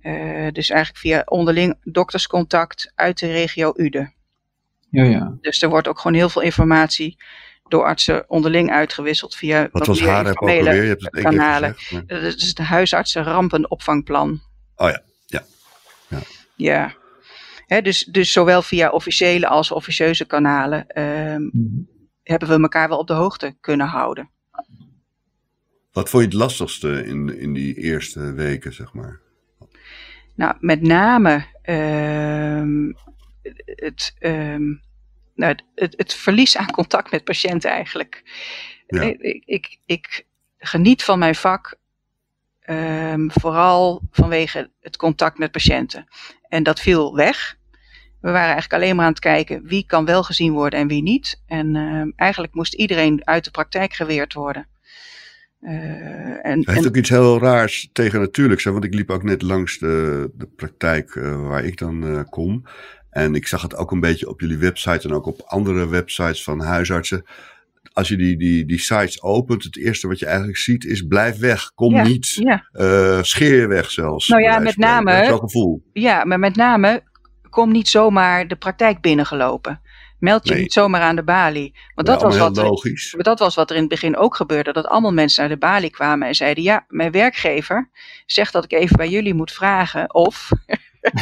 [0.00, 4.12] Uh, dus eigenlijk via onderling dokterscontact uit de regio Ude.
[4.90, 5.36] Ja, ja.
[5.40, 7.16] Dus er wordt ook gewoon heel veel informatie
[7.68, 11.74] door artsen onderling uitgewisseld via wat, was haar informele Je hebt het kanalen.
[11.74, 12.20] Gezegd, maar...
[12.20, 14.40] Dat is het huisartsen rampenopvangplan.
[14.76, 15.44] Oh ja, ja.
[16.08, 16.18] Ja.
[16.56, 16.94] ja.
[17.66, 21.88] He, dus, dus zowel via officiële als officieuze kanalen um, mm.
[22.22, 24.30] hebben we elkaar wel op de hoogte kunnen houden.
[25.92, 29.20] Wat vond je het lastigste in, in die eerste weken, zeg maar?
[30.34, 32.96] Nou, met name um,
[33.64, 34.80] het, um,
[35.36, 38.22] nou, het, het, verlies aan contact met patiënten eigenlijk.
[38.86, 39.00] Ja.
[39.00, 40.26] Ik, ik, ik,
[40.58, 41.78] geniet van mijn vak
[42.66, 46.06] um, vooral vanwege het contact met patiënten.
[46.48, 47.56] En dat viel weg.
[48.20, 51.02] We waren eigenlijk alleen maar aan het kijken wie kan wel gezien worden en wie
[51.02, 51.42] niet.
[51.46, 54.68] En uh, eigenlijk moest iedereen uit de praktijk geweerd worden.
[55.60, 58.64] Uh, en, Het heeft en, ook iets heel raars tegen natuurlijks.
[58.64, 58.72] Hè?
[58.72, 62.64] Want ik liep ook net langs de, de praktijk uh, waar ik dan uh, kom.
[63.16, 66.42] En ik zag het ook een beetje op jullie website en ook op andere websites
[66.42, 67.24] van huisartsen.
[67.92, 71.38] Als je die, die, die sites opent, het eerste wat je eigenlijk ziet is blijf
[71.38, 72.68] weg, kom Ja, niet, Ja.
[72.72, 74.28] Eh, scheer je weg zelfs.
[74.28, 75.82] Nou ja, met name- Dat gevoel.
[75.92, 77.02] ja, maar met name
[77.50, 79.80] kom niet zomaar de praktijk binnengelopen.
[80.18, 80.62] Meld je Nee.
[80.62, 81.74] niet zomaar aan de balie.
[81.94, 84.72] Want dat Ja, was, wat er, dat was wat er in het begin ook gebeurde.
[84.72, 87.90] Dat allemaal mensen naar de balie kwamen en zeiden: Ja, mijn werkgever
[88.26, 90.14] zegt dat ik even bij jullie moet vragen.
[90.14, 90.50] Of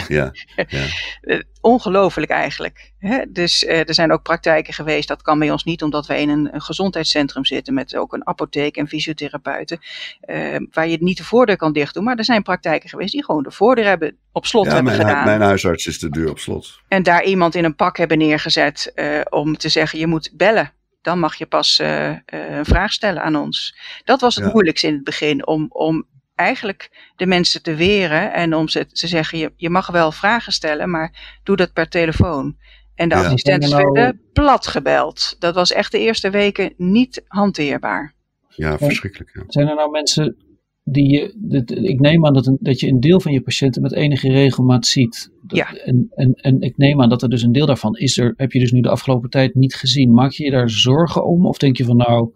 [0.08, 0.32] Ja,
[1.20, 2.92] Eh, ongelooflijk eigenlijk.
[2.98, 3.24] Hè?
[3.28, 6.28] Dus eh, er zijn ook praktijken geweest, dat kan bij ons niet, omdat wij in
[6.28, 9.78] een, een gezondheidscentrum zitten met ook een apotheek en fysiotherapeuten,
[10.20, 12.04] eh, waar je niet de voordeur kan dichtdoen.
[12.04, 15.06] Maar er zijn praktijken geweest die gewoon de voordeur hebben op slot ja hebben mijn,
[15.06, 15.24] gedaan.
[15.24, 16.80] mijn huisarts is de deur op slot.
[16.88, 18.92] En daar iemand in een pak hebben neergezet
[19.30, 20.72] om te zeggen, je moet bellen.
[21.02, 21.78] Dan mag je pas
[22.26, 23.76] een vraag stellen aan ons.
[24.04, 24.50] Dat was het Ja.
[24.50, 29.06] moeilijkste in het begin, om, om eigenlijk de mensen te weren en om ze te
[29.06, 32.56] zeggen, je, je mag wel vragen stellen, maar doe dat per telefoon.
[32.94, 33.24] En de Ja.
[33.24, 35.36] assistenten werden plat gebeld.
[35.38, 38.14] Dat was echt de eerste weken niet hanteerbaar.
[38.48, 39.30] Ja, verschrikkelijk.
[39.34, 39.42] Ja.
[39.46, 40.36] Zijn er nou mensen
[40.84, 41.34] die je.
[41.36, 44.28] dit- Ik neem aan dat, een, dat je een deel van je patiënten met enige
[44.28, 45.30] regelmaat ziet.
[45.42, 45.74] Dat- Ja.
[45.74, 48.52] En, en, en ik neem aan dat er dus een deel daarvan is er, heb
[48.52, 50.12] je dus nu de afgelopen tijd niet gezien.
[50.12, 51.46] Maak je je daar zorgen om?
[51.46, 52.30] Of denk je van nou,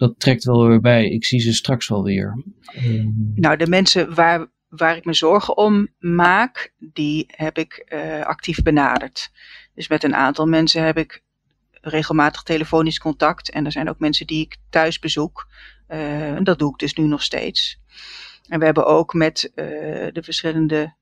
[0.00, 1.08] dat trekt wel weer bij.
[1.08, 2.44] Ik zie ze straks wel weer.
[2.64, 8.20] Ehm, Nou, de mensen waar, waar ik me zorgen om maak, die heb ik eh,
[8.20, 9.30] actief benaderd.
[9.74, 11.22] Dus met een aantal mensen heb ik
[11.80, 13.50] regelmatig telefonisch contact.
[13.50, 15.48] En er zijn ook mensen die ik thuis bezoek.
[15.86, 17.80] Eh, en dat doe ik dus nu nog steeds.
[18.48, 19.66] En we hebben ook met eh,
[20.12, 20.94] de verschillende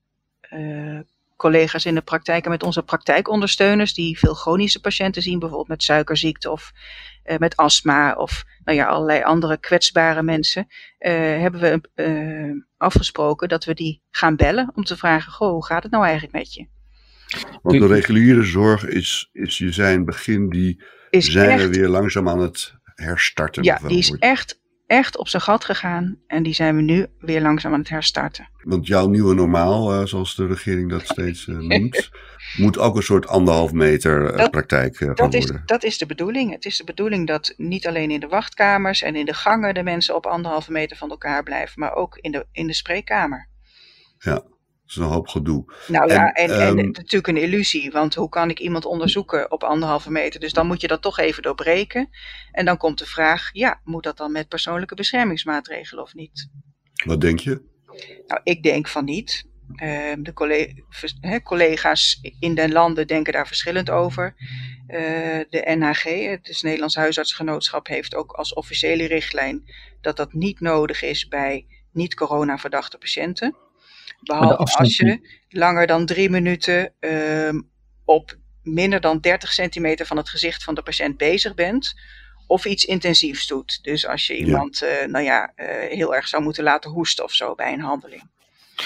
[1.39, 5.83] collega's in de praktijk en met onze praktijkondersteuners, die veel chronische patiënten zien, bijvoorbeeld met
[5.83, 6.71] suikerziekte of
[7.23, 13.49] eh, met astma of nou ja, allerlei andere kwetsbare mensen eh, hebben we eh, afgesproken
[13.49, 16.53] dat we die gaan bellen om te vragen: Goh, hoe gaat het nou eigenlijk met
[16.53, 16.67] je?
[17.61, 22.29] Want de reguliere zorg is, is je zijn begin, die Is zijn we weer langzaam
[22.29, 23.63] aan het herstarten.
[23.63, 27.41] ja, die is echt, echt op zijn gat gegaan en die zijn we nu weer
[27.41, 28.49] langzaam aan het herstarten.
[28.63, 32.09] Want jouw nieuwe normaal, eh, zoals de regering dat steeds eh, noemt,
[32.57, 35.63] moet ook een soort anderhalf meter eh, Dat- praktijk gaan Dat is, worden.
[35.65, 36.51] dat is de bedoeling.
[36.51, 39.83] Het is de bedoeling dat niet alleen in de wachtkamers en in de gangen de
[39.83, 43.47] mensen op anderhalve meter van elkaar blijven, maar ook in de, in de spreekkamer.
[44.19, 44.45] Dat
[44.89, 45.73] is een hoop gedoe.
[45.87, 48.59] Nou En, ja, en, en ehm, het is natuurlijk een illusie, want hoe kan ik
[48.59, 50.39] iemand onderzoeken op anderhalve meter?
[50.39, 52.09] Dus dan moet je dat toch even doorbreken.
[52.51, 56.49] En dan komt de vraag, ja, moet dat dan met persoonlijke beschermingsmaatregelen of niet?
[57.05, 57.61] Wat denk je?
[58.27, 59.47] Nou, ik denk van niet.
[59.75, 64.35] Ehm, de colle- vers- hè, collega's in de landen denken daar verschillend over.
[64.87, 64.99] Eh,
[65.49, 69.63] de NHG, het is Nederlands Huisartsgenootschap, heeft ook als officiële richtlijn
[70.01, 73.55] dat dat niet nodig is bij niet-corona-verdachte patiënten.
[74.21, 75.19] Behalve als je
[75.49, 77.61] langer dan drie minuten ehm,
[78.05, 81.93] op minder dan 30 centimeter van het gezicht van de patiënt bezig bent.
[82.47, 83.79] Of iets intensiefs doet.
[83.81, 87.31] Dus als je iemand eh, nou ja, eh, heel erg zou moeten laten hoesten of
[87.31, 88.23] zo bij een handeling.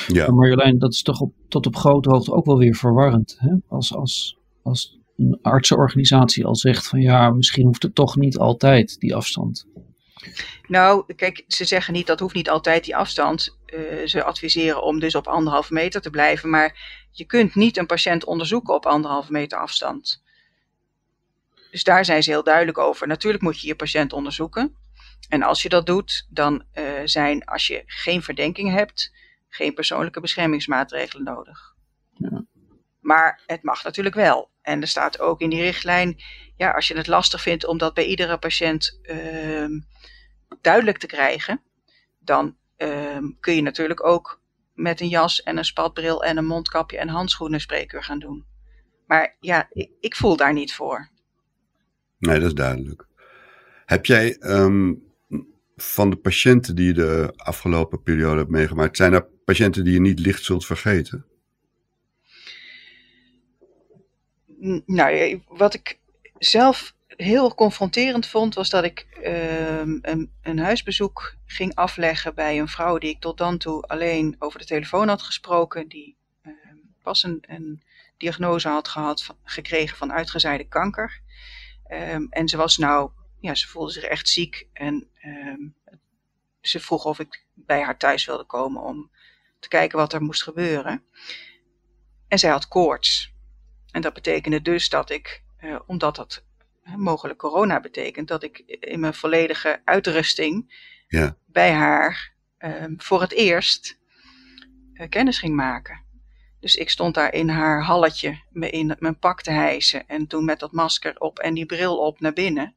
[0.08, 3.36] Ja, Maar Marjolein, dat is toch op, tot op grote hoogte ook wel weer verwarrend.
[3.40, 3.56] Hè?
[3.68, 9.00] Als, als, als een artsenorganisatie al zegt van ja, misschien hoeft het toch niet altijd
[9.00, 9.66] die afstand.
[10.68, 13.58] Nou, kijk, ze zeggen niet dat hoeft niet altijd die afstand.
[13.74, 16.50] Eh, ze adviseren om dus op anderhalve meter te blijven.
[16.50, 20.24] Maar je kunt niet een patiënt onderzoeken op anderhalve meter afstand.
[21.72, 23.08] Dus daar zijn ze heel duidelijk over.
[23.08, 24.76] Natuurlijk moet je je patiënt onderzoeken.
[25.30, 29.14] En als je dat doet, dan eh, zijn, als je geen verdenking hebt,
[29.50, 31.76] geen persoonlijke beschermingsmaatregelen nodig.
[32.14, 32.44] Ja.
[33.00, 34.50] Maar het mag natuurlijk wel.
[34.62, 36.22] En er staat ook in die richtlijn,
[36.56, 39.80] ja, als je het lastig vindt om dat bij iedere patiënt ehm,
[40.62, 41.62] duidelijk te krijgen,
[42.20, 42.56] dan
[42.92, 44.42] ehm, kun je natuurlijk ook
[44.74, 48.46] met een jas en een spatbril en een mondkapje en handschoenen spreekuur gaan doen.
[49.08, 51.10] Maar ja, ik, ik voel daar niet voor.
[52.20, 53.06] nee, dat is duidelijk.
[53.86, 54.94] Heb jij ehm,
[55.76, 60.00] van de patiënten die je de afgelopen periode hebt meegemaakt, zijn er patiënten die je
[60.00, 61.26] niet licht zult vergeten?
[64.62, 66.00] N- Nou, ja, wat ik
[66.38, 72.68] zelf heel confronterend vond, was dat ik ehm, een, een huisbezoek ging afleggen bij een
[72.68, 77.24] vrouw die ik tot dan toe alleen over de telefoon had gesproken, die ehm, pas
[77.24, 77.84] een, een
[78.18, 81.22] diagnose had gehad, gekregen van uitgezaaide kanker.
[81.88, 85.08] Ehm, en ze was nou, ja, ze voelde zich echt ziek en
[86.62, 89.12] ze vroeg of ik bij haar thuis wilde komen om
[89.60, 91.04] te kijken wat er moest gebeuren.
[92.28, 93.34] En zij had koorts.
[93.92, 96.44] En dat betekende dus dat ik, eh, omdat dat
[96.96, 101.38] mogelijk corona betekent, dat ik in mijn volledige uitrusting Ja.
[101.46, 104.00] bij haar ehm, voor het eerst
[104.94, 106.02] eh, kennis ging maken.
[106.60, 110.46] Dus ik stond daar in haar halletje me in mijn pak te hijsen en toen
[110.46, 112.76] met dat masker op en die bril op naar binnen.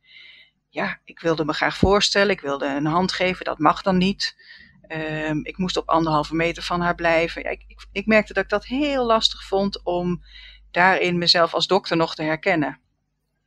[0.68, 4.36] Ja, ik wilde me graag voorstellen, ik wilde een hand geven, dat mag dan niet.
[4.86, 7.42] Ehm, ik moest op anderhalve meter van haar blijven.
[7.42, 10.24] Ja, ik, ik, ik merkte dat ik dat heel lastig vond om
[10.70, 12.80] daarin mezelf als dokter nog te herkennen.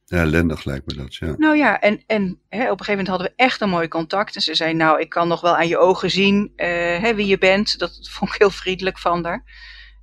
[0.10, 1.34] Ja, ellendig lijkt me dat, ja.
[1.38, 4.36] Nou ja, en, en hè, op een gegeven moment hadden we echt een mooi contact.
[4.36, 6.66] En ze zei, nou, ik kan nog wel aan je ogen zien uh,
[6.98, 7.80] hè, wie je bent.
[7.80, 9.44] Dat vond ik heel vriendelijk van haar.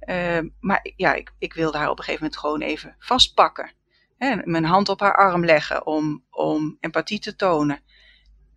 [0.09, 3.73] Uh, maar ja, ik, ik wilde haar op een gegeven moment gewoon even vastpakken.
[4.19, 7.81] Hè, mijn hand op haar arm leggen om, om empathie te tonen.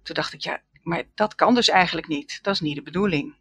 [0.04, 2.40] Toen dacht ik, ja, maar dat kan dus eigenlijk niet.
[2.42, 3.36] Dat is niet de bedoeling.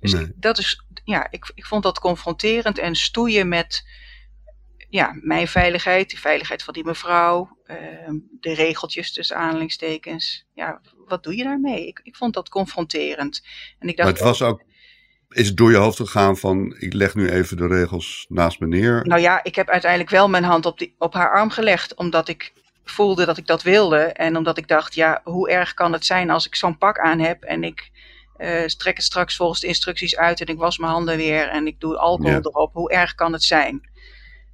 [0.00, 0.32] Dus Nee.
[0.34, 3.84] dat is, ja, ik, ik vond dat confronterend en stoeien met
[4.88, 10.46] ja, mijn veiligheid, de veiligheid van die mevrouw, ehm, de regeltjes tussen aanhalingstekens.
[10.54, 11.86] Ja, wat doe je daarmee?
[11.86, 13.42] Ik, ik vond dat confronterend.
[13.78, 14.62] En ik Maar dacht, het was ook,
[15.28, 18.66] is het door je hoofd gegaan van, ik leg nu even de regels naast me
[18.66, 19.06] neer.
[19.06, 22.28] nou ja, ik heb uiteindelijk wel mijn hand op, die, op haar arm gelegd, omdat
[22.28, 22.52] ik
[22.84, 23.98] voelde dat ik dat wilde.
[23.98, 27.18] En omdat ik dacht, ja, hoe erg kan het zijn als ik zo'n pak aan
[27.18, 27.90] heb en ik
[28.36, 31.66] eh, strek het straks volgens de instructies uit en ik was mijn handen weer en
[31.66, 32.38] ik doe alcohol Ja.
[32.42, 32.72] erop.
[32.72, 33.87] Hoe erg kan het zijn?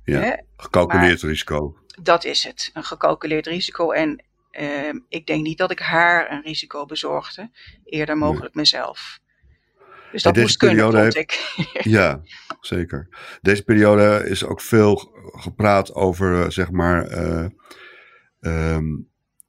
[0.04, 0.20] Ja.
[0.20, 0.32] Hè?
[0.56, 1.76] Gecalculeerd risico.
[2.02, 3.90] Dat is het, een gecalculeerd risico.
[3.90, 7.50] En ehm, ik denk niet dat ik haar een risico bezorgde,
[7.84, 9.22] eerder mogelijk mezelf.
[10.12, 11.54] Dus dat deze moest kunnen, vond ik.
[11.96, 12.20] Ja,
[12.60, 13.08] zeker.
[13.40, 14.96] Deze periode is ook veel
[15.32, 17.46] gepraat over, eh, zeg maar, eh,
[18.40, 18.84] ehm,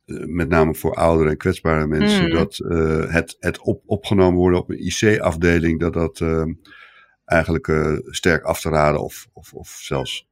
[0.05, 2.35] eh, met name voor oudere en kwetsbare mensen, Mhm.
[2.35, 6.53] dat eh, het, het op, opgenomen worden op een IC-afdeling, dat dat ehm,
[7.25, 7.67] eigenlijk
[8.05, 10.27] sterk af te raden of, of, of zelfs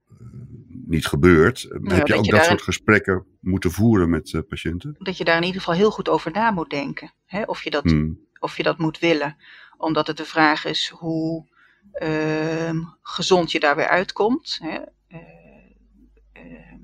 [0.85, 1.61] niet gebeurt.
[1.83, 4.95] Heb je ook je dat daar- soort gesprekken moeten voeren met eh, patiënten?
[4.99, 7.13] Dat je daar in ieder geval heel goed over na moet denken.
[7.25, 7.41] Hè?
[7.43, 8.19] Of, je dat, Hmm.
[8.39, 9.37] of je dat moet willen.
[9.77, 11.51] Omdat het de vraag is hoe
[11.93, 14.59] ehm, gezond je daar weer uitkomt.
[14.61, 14.79] Hè?
[15.07, 15.19] Eh,
[16.33, 16.79] ehm,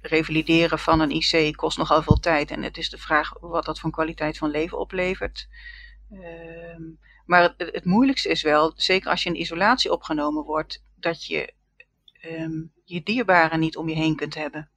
[0.00, 2.50] revalideren van een IC kost nogal veel tijd.
[2.50, 5.48] En het is de vraag wat dat voor kwaliteit van leven oplevert.
[6.10, 6.82] Ehm,
[7.26, 11.52] maar het, het moeilijkste is wel, zeker als je in isolatie opgenomen wordt, dat je
[12.26, 14.70] ehm, je dierbaren niet om je heen kunt hebben.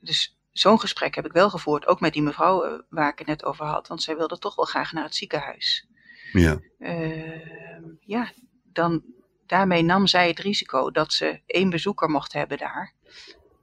[0.00, 3.26] Dus zo'n gesprek heb ik wel gevoerd, ook met die mevrouw eh, waar ik het
[3.26, 5.86] net over had, want zij wilde toch wel graag naar het ziekenhuis.
[6.32, 8.30] Ja, Ehm, ja,
[8.62, 9.02] dan,
[9.46, 12.92] daarmee nam zij het risico dat ze één bezoeker mocht hebben daar.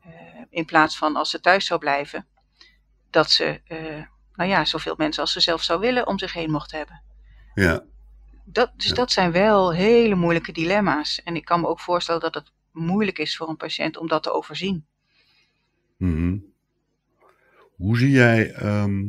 [0.02, 0.12] Eh,
[0.50, 2.28] in plaats van als ze thuis zou blijven,
[3.10, 4.04] dat ze, eh,
[4.36, 7.02] nou ja, zoveel mensen als ze zelf zou willen om zich heen mocht hebben.
[7.54, 7.84] ja.
[8.46, 8.94] Dat, dus Ja.
[8.96, 11.22] dat zijn wel hele moeilijke dilemma's.
[11.24, 14.24] En ik kan me ook voorstellen dat het moeilijk is voor een patiënt om dat
[14.24, 14.86] te overzien.
[15.98, 16.38] Mhm.
[17.76, 19.04] Hoe zie jij ehm,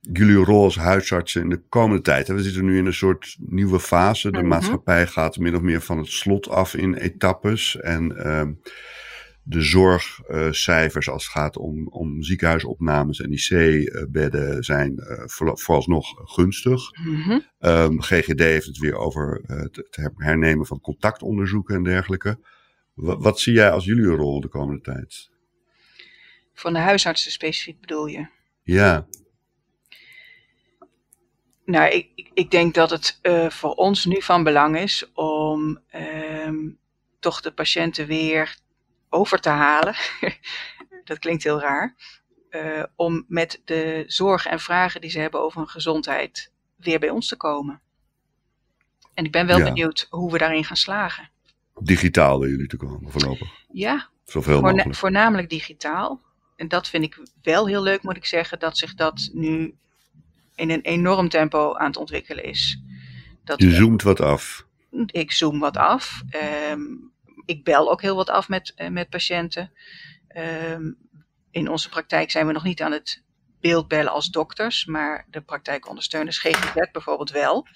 [0.00, 2.26] jullie rol als huisartsen in de komende tijd?
[2.28, 2.34] hè?
[2.34, 4.30] We zitten nu in een soort nieuwe fase.
[4.30, 4.46] De Mhm.
[4.48, 7.76] maatschappij gaat min of meer van het slot af in etappes.
[7.76, 8.52] En ehm,
[9.48, 16.80] de zorgcijfers als het gaat om, om ziekenhuisopnames en IC-bedden zijn eh, vooral- vooralsnog gunstig.
[17.04, 17.38] Mhm.
[17.58, 22.38] Ehm, GGD heeft het weer over eh, het hernemen van contactonderzoeken en dergelijke.
[22.94, 25.30] Wa- wat zie jij als jullie rol de komende tijd?
[26.54, 28.26] Van de huisartsen specifiek bedoel je?
[28.62, 29.06] Ja,
[31.64, 35.78] Nou, ik, ik- ik denk dat het eh, voor ons nu van belang is om
[35.90, 36.56] ehm,
[37.20, 38.56] toch de patiënten weer
[39.08, 39.94] over te halen.
[41.04, 41.94] dat klinkt heel raar.
[42.50, 47.10] eh, om met de zorgen en vragen die ze hebben over hun gezondheid weer bij
[47.10, 47.80] ons te komen.
[49.14, 49.64] En ik ben wel Ja.
[49.64, 51.30] benieuwd hoe we daarin gaan slagen.
[51.80, 53.48] digitaal bij jullie te komen voorlopig.
[53.72, 54.96] Ja, Zoveel Voorna- mogelijk.
[54.98, 56.20] voornamelijk digitaal.
[56.56, 59.74] En dat vind ik wel heel leuk, moet ik zeggen, dat zich dat nu
[60.54, 62.80] in een enorm tempo aan het ontwikkelen is.
[63.44, 64.66] Dat Je zoomt wat af.
[65.06, 66.22] ik zoom wat af.
[66.30, 66.82] Ehm,
[67.48, 69.72] ik bel ook heel wat af met, eh, met patiënten.
[70.28, 70.82] Ehm,
[71.50, 73.22] in onze praktijk zijn we nog niet aan het
[73.60, 77.66] beeldbellen als dokters, maar de praktijkondersteuners GGZ bijvoorbeeld wel.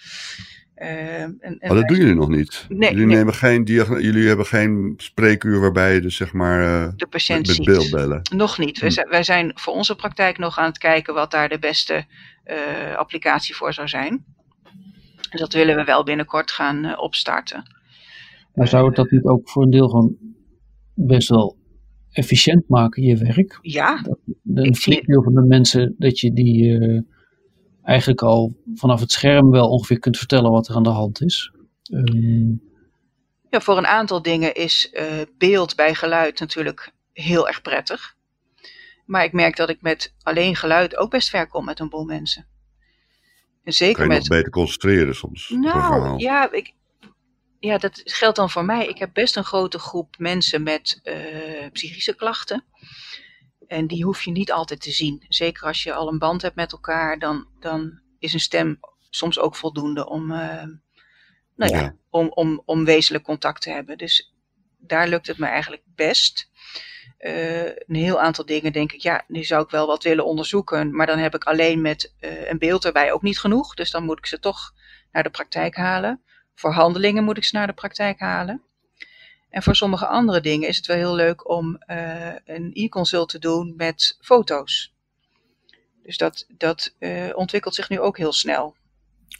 [0.74, 2.64] En, en Maar Oh, dat wij- doen jullie nog niet.
[2.68, 3.16] Nee, jullie, nee.
[3.16, 7.56] Nemen geen jullie hebben geen spreekuur waarbij je dus zeg maar eh, de patiënt met
[7.56, 7.64] ziet.
[7.64, 8.20] beeldbellen.
[8.34, 8.78] Nog niet.
[8.78, 8.94] Wij Hm.
[8.94, 12.06] zijn, wij zijn voor onze praktijk nog aan het kijken wat daar de beste
[12.44, 14.24] eh, applicatie voor zou zijn.
[15.30, 17.80] Dus dat willen we wel binnenkort gaan opstarten.
[18.54, 20.16] Maar zou het dat niet ook voor een deel gewoon
[20.94, 21.56] best wel
[22.10, 23.58] efficiënt maken, je werk?
[23.62, 24.04] Ja,
[24.54, 27.00] Een Ik flink zie- deel van de mensen dat je die eh,
[27.82, 31.52] eigenlijk al vanaf het scherm wel ongeveer kunt vertellen wat er aan de hand is.
[31.82, 32.48] Ehm,
[33.50, 35.06] ja, voor een aantal dingen is eh,
[35.38, 38.16] beeld bij geluid natuurlijk heel erg prettig.
[39.06, 42.04] Maar ik merk dat ik met alleen geluid ook best ver kom met een boel
[42.04, 42.46] mensen.
[43.64, 46.74] En zeker Kan je nog met beter concentreren soms een Nou, ja, ik,
[47.64, 48.86] ja, dat geldt dan voor mij.
[48.86, 52.64] Ik heb best een grote groep mensen met uh, psychische klachten.
[53.66, 55.24] En die hoef je niet altijd te zien.
[55.28, 59.38] Zeker als je al een band hebt met elkaar, dan, dan is een stem soms
[59.38, 60.62] ook voldoende om, uh,
[61.56, 63.98] nou ja, ja, Om, om, om wezenlijk contact te hebben.
[63.98, 64.34] Dus
[64.78, 66.50] daar lukt het me eigenlijk best.
[67.18, 70.96] Uh, een heel aantal dingen denk ik, ja, nu zou ik wel wat willen onderzoeken.
[70.96, 73.74] Maar dan heb ik alleen met een beeld erbij ook niet genoeg.
[73.74, 74.72] Dus dan moet ik ze toch
[75.12, 76.22] naar de praktijk halen.
[76.54, 78.62] Voor handelingen moet ik ze naar de praktijk halen.
[79.50, 83.38] En voor sommige andere dingen is het wel heel leuk om uh, een e-consult te
[83.38, 84.94] doen met foto's.
[86.02, 88.76] Dus dat, dat uh, ontwikkelt zich nu ook heel snel.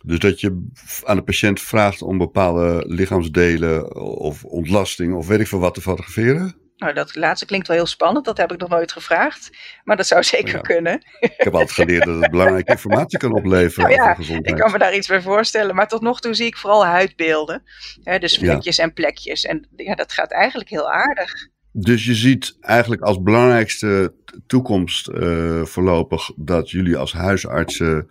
[0.05, 0.67] Dus dat je
[1.05, 5.81] aan de patiënt vraagt om bepaalde lichaamsdelen of ontlasting of weet ik veel wat te
[5.81, 6.62] fotograferen?
[6.83, 8.25] Nou, dat laatste klinkt wel heel spannend.
[8.25, 9.51] Dat heb ik nog nooit gevraagd.
[9.85, 10.95] Maar dat zou zeker kunnen.
[11.21, 14.49] Ik heb altijd geleerd dat het belangrijke informatie kan opleveren nou ja, gezondheid.
[14.49, 15.75] Ik kan me daar iets bij voorstellen.
[15.75, 17.63] Maar tot nog toe zie ik vooral huidbeelden.
[18.03, 18.83] Hè, dus vlekjes ja.
[18.83, 19.45] en plekjes.
[19.45, 21.49] En ja, dat gaat eigenlijk heel aardig.
[21.73, 24.15] Dus je ziet eigenlijk als belangrijkste
[24.47, 28.11] toekomst uh, voorlopig dat jullie als huisartsen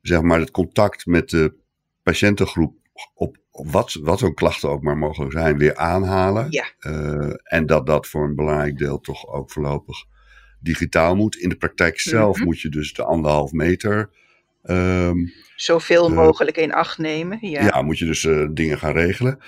[0.00, 1.54] zeg maar het contact met de
[2.02, 2.74] patiëntengroep
[3.14, 6.46] op wat, wat ook klachten ook maar mogen zijn, weer aanhalen.
[6.50, 6.64] Ja.
[6.80, 10.04] Uh, en dat dat voor een belangrijk deel toch ook voorlopig
[10.60, 11.36] digitaal moet.
[11.36, 12.44] In de praktijk zelf mm -hmm.
[12.44, 14.10] moet je dus de anderhalf meter.
[14.64, 17.38] Um, Zoveel uh, mogelijk in acht nemen.
[17.40, 19.38] Ja, ja moet je dus uh, dingen gaan regelen.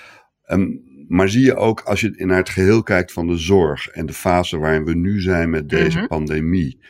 [0.46, 4.06] Um, maar zie je ook als je naar het geheel kijkt van de zorg en
[4.06, 6.06] de fase waarin we nu zijn met deze mm -hmm.
[6.06, 6.80] pandemie.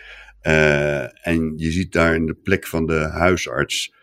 [1.22, 3.96] en je ziet daar in de plek van de huisarts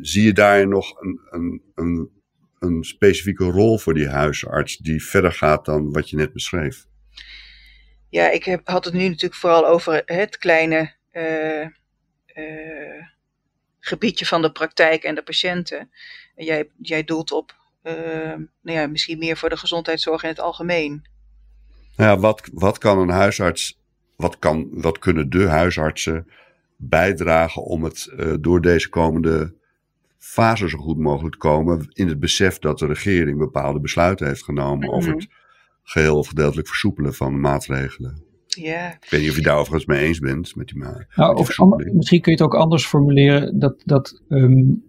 [0.00, 2.10] zie je daar nog een, een, een,
[2.58, 6.86] een, specifieke rol voor die huisarts die verder gaat dan wat je net beschreef?
[8.08, 11.66] Ja, ik heb, had het nu natuurlijk vooral over het kleine uh,
[12.36, 13.04] uh,
[13.80, 15.90] gebiedje van de praktijk en de patiënten.
[16.34, 17.94] En jij, jij doelt op uh,
[18.62, 21.06] nou ja, misschien meer voor de gezondheidszorg in het algemeen.
[21.96, 23.80] Nou ja, wat, wat kan een huisarts,
[24.16, 26.30] wat, kan, wat kunnen de huisartsen
[26.80, 29.54] bijdragen om het uh, door deze komende
[30.18, 31.88] fase zo goed mogelijk te komen.
[31.92, 34.94] In het besef dat de regering bepaalde besluiten heeft genomen mm -hmm.
[34.94, 35.28] over het
[35.82, 38.22] geheel of gedeeltelijk versoepelen van de maatregelen.
[38.46, 38.92] Ja.
[38.92, 41.08] Ik weet niet of je daar overigens mee eens bent met die maatregelen.
[41.16, 41.56] Nou, of
[41.92, 43.58] misschien kun je het ook anders formuleren.
[43.58, 44.82] Dat, dat um,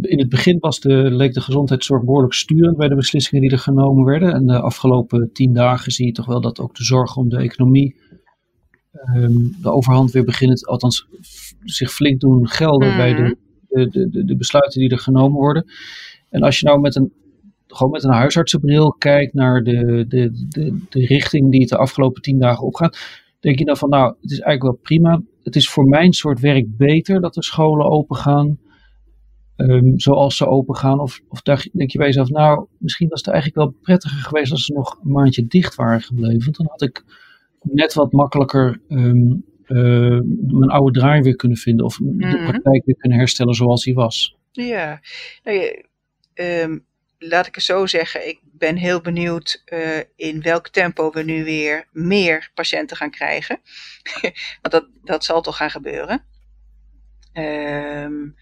[0.00, 3.58] in het begin was de, leek de gezondheidszorg behoorlijk sturend bij de beslissingen die er
[3.58, 4.32] genomen werden.
[4.32, 7.36] En de afgelopen tien dagen zie je toch wel dat ook de zorg om de
[7.36, 7.96] economie
[9.16, 11.06] um, de overhand weer begint, althans
[11.64, 12.96] zich flink doen gelden mm.
[12.96, 13.36] bij de,
[13.68, 15.64] de, de, de besluiten die er genomen worden.
[16.30, 17.12] En als je nou met een,
[17.66, 22.22] gewoon met een huisartsenbril kijkt naar de, de, de, de richting die het de afgelopen
[22.22, 22.98] tien dagen opgaat,
[23.40, 25.22] denk je dan van nou, het is eigenlijk wel prima.
[25.42, 28.58] Het is voor mijn soort werk beter dat de scholen open gaan.
[29.56, 31.00] Um, zoals ze open gaan.
[31.00, 34.64] Of, of denk je bij jezelf, nou, misschien was het eigenlijk wel prettiger geweest als
[34.64, 36.44] ze nog een maandje dicht waren gebleven.
[36.44, 37.04] Want dan had ik
[37.64, 41.86] net wat makkelijker um, uh, mijn oude draai weer kunnen vinden.
[41.86, 42.30] Of mm -hmm.
[42.30, 44.36] de praktijk weer kunnen herstellen zoals die was.
[44.52, 45.00] Ja,
[45.42, 45.84] nou
[46.34, 46.84] um,
[47.18, 48.28] laat ik het zo zeggen.
[48.28, 53.60] Ik ben heel benieuwd uh, in welk tempo we nu weer meer patiënten gaan krijgen.
[54.62, 56.24] Want dat, dat zal toch gaan gebeuren.
[57.32, 58.36] Um,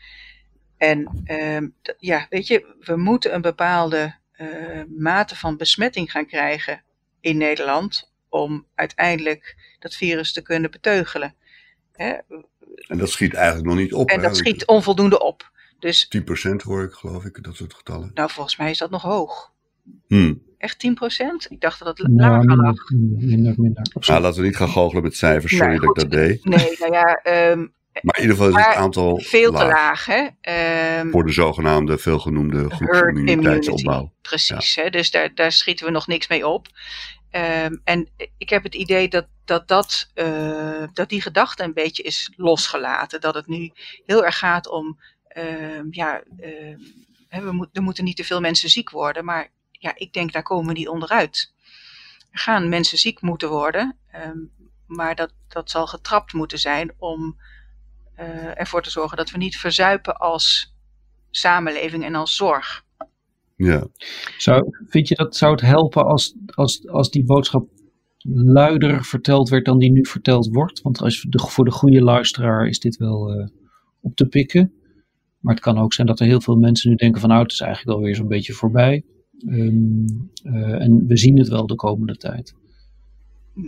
[0.76, 6.82] en um, ja, weet je, we moeten een bepaalde uh, mate van besmetting gaan krijgen
[7.20, 11.34] in Nederland om uiteindelijk dat virus te kunnen beteugelen.
[11.92, 12.12] Hè?
[12.88, 14.08] En dat schiet eigenlijk nog niet op.
[14.08, 14.22] En hè?
[14.22, 15.50] dat schiet onvoldoende op.
[15.78, 18.10] Dus, 10% hoor ik, geloof ik, dat soort getallen.
[18.14, 19.52] Nou, volgens mij is dat nog hoog.
[20.06, 20.42] Hmm.
[20.58, 21.48] Echt 10%?
[21.48, 22.90] Ik dacht dat het nou, lager minder, lag.
[22.90, 23.82] Minder, minder.
[23.92, 25.56] Nou, laten we niet gaan goochelen met cijfers.
[25.56, 26.44] Sorry nee, dat ik dat deed.
[26.44, 27.20] Nee, nou ja...
[27.50, 30.06] Um, maar in ieder geval is het aantal veel laag te laag.
[30.06, 31.00] Hè?
[31.00, 34.12] Um, voor de zogenaamde veelgenoemde groepsimmuniteitsopbouw.
[34.22, 34.82] Precies, ja.
[34.82, 34.90] hè?
[34.90, 36.68] dus daar, daar schieten we nog niks mee op.
[37.34, 42.02] Um, en ik heb het idee dat, dat, dat, uh, dat die gedachte een beetje
[42.02, 43.20] is losgelaten.
[43.20, 43.72] Dat het nu
[44.06, 45.00] heel erg gaat om,
[45.36, 46.76] uh, ja, uh,
[47.28, 49.24] we er moeten niet te veel mensen ziek worden.
[49.24, 51.54] Maar ja, ik denk daar komen we niet onderuit.
[52.30, 53.98] Er gaan mensen ziek moeten worden,
[54.86, 57.40] maar dat, dat zal getrapt moeten zijn om
[58.18, 60.74] uh, ervoor te zorgen dat we niet verzuipen als
[61.30, 62.84] samenleving en als zorg.
[63.64, 63.86] Ja.
[64.38, 67.68] Zou, vind je dat zou het helpen als, als, als die boodschap
[68.34, 70.82] luider verteld werd dan die nu verteld wordt?
[70.82, 73.46] Want als voor de goede luisteraar is dit wel uh,
[74.00, 74.72] op te pikken.
[75.38, 77.52] Maar het kan ook zijn dat er heel veel mensen nu denken van nou, het
[77.52, 79.04] is eigenlijk alweer zo'n beetje voorbij.
[79.46, 80.04] Um,
[80.44, 82.54] uh, en we zien het wel de komende tijd.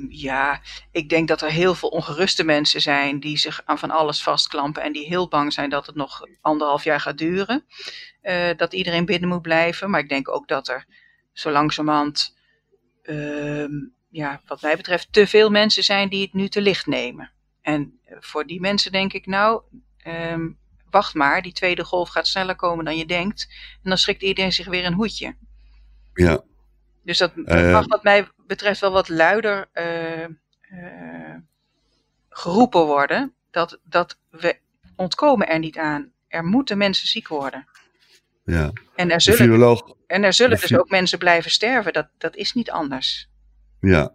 [0.09, 0.61] Ja,
[0.91, 4.83] ik denk dat er heel veel ongeruste mensen zijn die zich aan van alles vastklampen
[4.83, 7.65] en die heel bang zijn dat het nog anderhalf jaar gaat duren.
[8.23, 9.91] Uh, dat iedereen binnen moet blijven.
[9.91, 10.87] Maar ik denk ook dat er
[11.33, 12.37] zo langzamerhand,
[13.03, 13.67] uh,
[14.11, 17.31] ja, wat mij betreft, te veel mensen zijn die het nu te licht nemen.
[17.63, 19.63] En voor die mensen denk ik, nou,
[20.07, 20.49] uh,
[20.91, 23.47] wacht maar, die tweede golf gaat sneller komen dan je denkt.
[23.83, 25.37] En dan schrikt iedereen zich weer een hoedje.
[26.15, 26.43] Ja.
[27.05, 31.37] Dus dat, uh, mag wat mij betreft wel wat luider uh, uh,
[32.29, 33.35] geroepen worden.
[33.51, 34.59] Dat, dat we
[34.97, 36.13] ontkomen er niet aan.
[36.29, 37.69] Er moeten mensen ziek worden.
[38.45, 38.73] Ja.
[38.95, 41.93] En er zullen, viroloog, en er zullen dus ook mensen blijven sterven.
[41.93, 43.29] Dat, dat is niet anders.
[43.81, 44.13] Ja.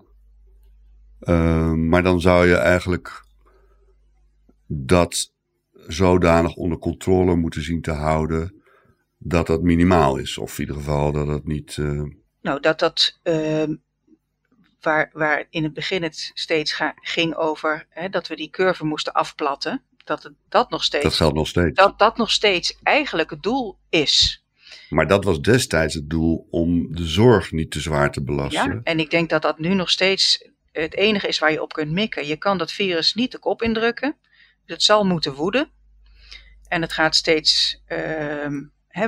[1.76, 3.26] maar dan zou je eigenlijk
[4.68, 5.34] dat
[5.74, 8.64] zodanig onder controle moeten zien te houden
[9.18, 10.38] dat dat minimaal is.
[10.38, 11.78] Of in ieder geval dat het niet.
[11.78, 12.04] Uh...
[12.42, 13.20] Nou, dat dat.
[13.24, 13.64] Uh,
[14.82, 18.86] waar, waar in het begin het steeds ga, ging over hè, dat we die curve
[18.86, 19.84] moesten afplatten.
[20.04, 21.04] Dat het, dat nog steeds.
[21.04, 21.76] Dat geldt nog steeds.
[21.76, 24.44] Dat dat nog steeds eigenlijk het doel is.
[24.90, 28.74] Maar dat was destijds het doel om de zorg niet te zwaar te belasten.
[28.74, 31.74] Ja, en ik denk dat dat nu nog steeds het enige is waar je op
[31.74, 32.28] kunt mikken.
[32.28, 34.16] Je kan dat virus niet de kop indrukken.
[34.66, 35.72] Dus het zal moeten woeden.
[36.68, 38.48] En het gaat steeds uh,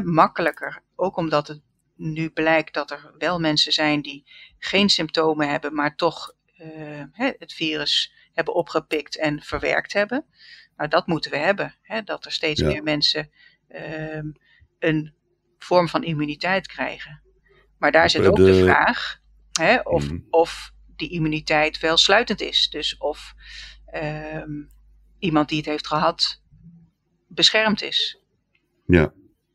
[0.04, 1.62] makkelijker, ook omdat het
[2.02, 4.24] nu blijkt dat er wel mensen zijn die
[4.58, 7.04] geen symptomen hebben, maar toch uh,
[7.38, 10.26] het virus hebben opgepikt en verwerkt hebben.
[10.78, 11.76] Nou, dat moeten we hebben.
[11.82, 12.68] Hè, dat er steeds ja.
[12.68, 13.30] meer mensen
[13.70, 14.24] uh,
[14.80, 15.14] een
[15.58, 17.22] vorm van immuniteit krijgen.
[17.78, 19.20] Maar daar zit ook de, de vraag
[19.52, 20.28] hè, of, mm.
[20.30, 22.70] of die immuniteit wel sluitend is.
[22.70, 23.34] Dus of
[23.86, 24.64] ehm,
[25.20, 26.42] iemand die het heeft gehad
[27.28, 28.20] beschermd is.
[28.86, 29.14] Ja.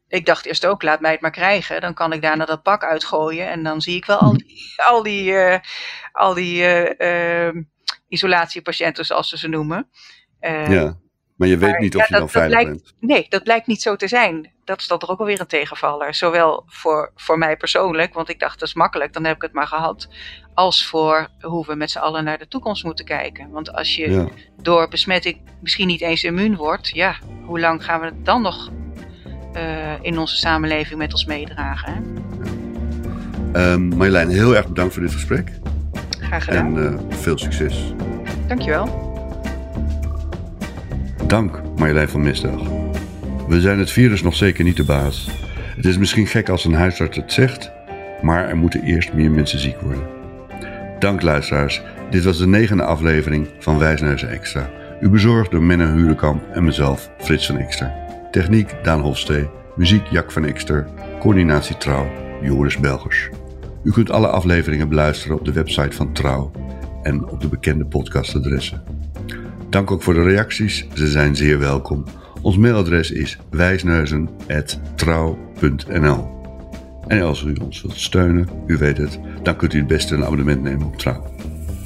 [0.09, 1.81] Ik dacht eerst ook, laat mij het maar krijgen.
[1.81, 3.49] Dan kan ik daarna dat pak uitgooien.
[3.49, 5.59] En dan zie ik wel al die, al die, uh,
[6.13, 6.63] al die
[6.99, 7.63] uh, uh,
[8.09, 9.89] isolatiepatiënten, zoals ze ze noemen.
[10.41, 10.97] ja,
[11.37, 12.95] maar je weet maar, niet of ja, je dat, dan veilig lijkt, bent.
[13.01, 14.53] Nee, dat blijkt niet zo te zijn.
[14.65, 16.15] Dat is dan toch ook alweer een tegenvaller.
[16.15, 19.53] Zowel voor, voor mij persoonlijk, want ik dacht dat is makkelijk, dan heb ik het
[19.53, 20.09] maar gehad.
[20.55, 23.51] Als voor hoe we met z'n allen naar de toekomst moeten kijken.
[23.51, 24.29] Want als je ja.
[24.63, 28.71] door besmetting misschien niet eens immuun wordt, ja, hoe lang gaan we het dan nog
[30.01, 31.93] in onze samenleving met ons meedragen?
[31.93, 33.73] Hè?
[33.73, 35.53] Um, Marjolein, heel erg bedankt voor dit gesprek.
[36.21, 36.79] Graag gedaan.
[36.79, 37.95] En uh, veel succes.
[38.47, 39.15] Dankjewel.
[41.27, 42.61] Dank Marjolein van Misdag.
[43.49, 45.31] We zijn het virus nog zeker niet de baas.
[45.77, 47.71] Het is misschien gek als een huisarts het zegt,
[48.23, 50.03] maar er moeten eerst meer mensen ziek worden.
[50.99, 51.83] Dank luisteraars.
[52.11, 54.71] Dit was de negende aflevering van Wijsneuzen Extra.
[55.01, 57.93] U bezorgd door Menno Hurekamp en mezelf, Frits van Ekster.
[58.37, 60.87] Techniek Daan Hofstee, muziek Jack van Ekster,
[61.21, 62.07] coördinatie Trouw,
[62.43, 63.29] Joris Belgers.
[63.85, 66.51] U kunt alle afleveringen beluisteren op de website van Trouw
[67.03, 68.83] en op de bekende podcastadressen.
[69.71, 72.05] Dank ook voor de reacties, ze zijn zeer welkom.
[72.43, 76.29] Ons mailadres is wijsneuzen.trouw.nl
[77.07, 80.25] En als u ons wilt steunen, u weet het, dan kunt u het beste een
[80.25, 81.27] abonnement nemen op Trouw.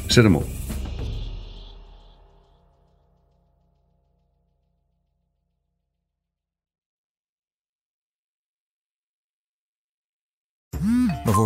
[0.07, 0.60] Zet hem op.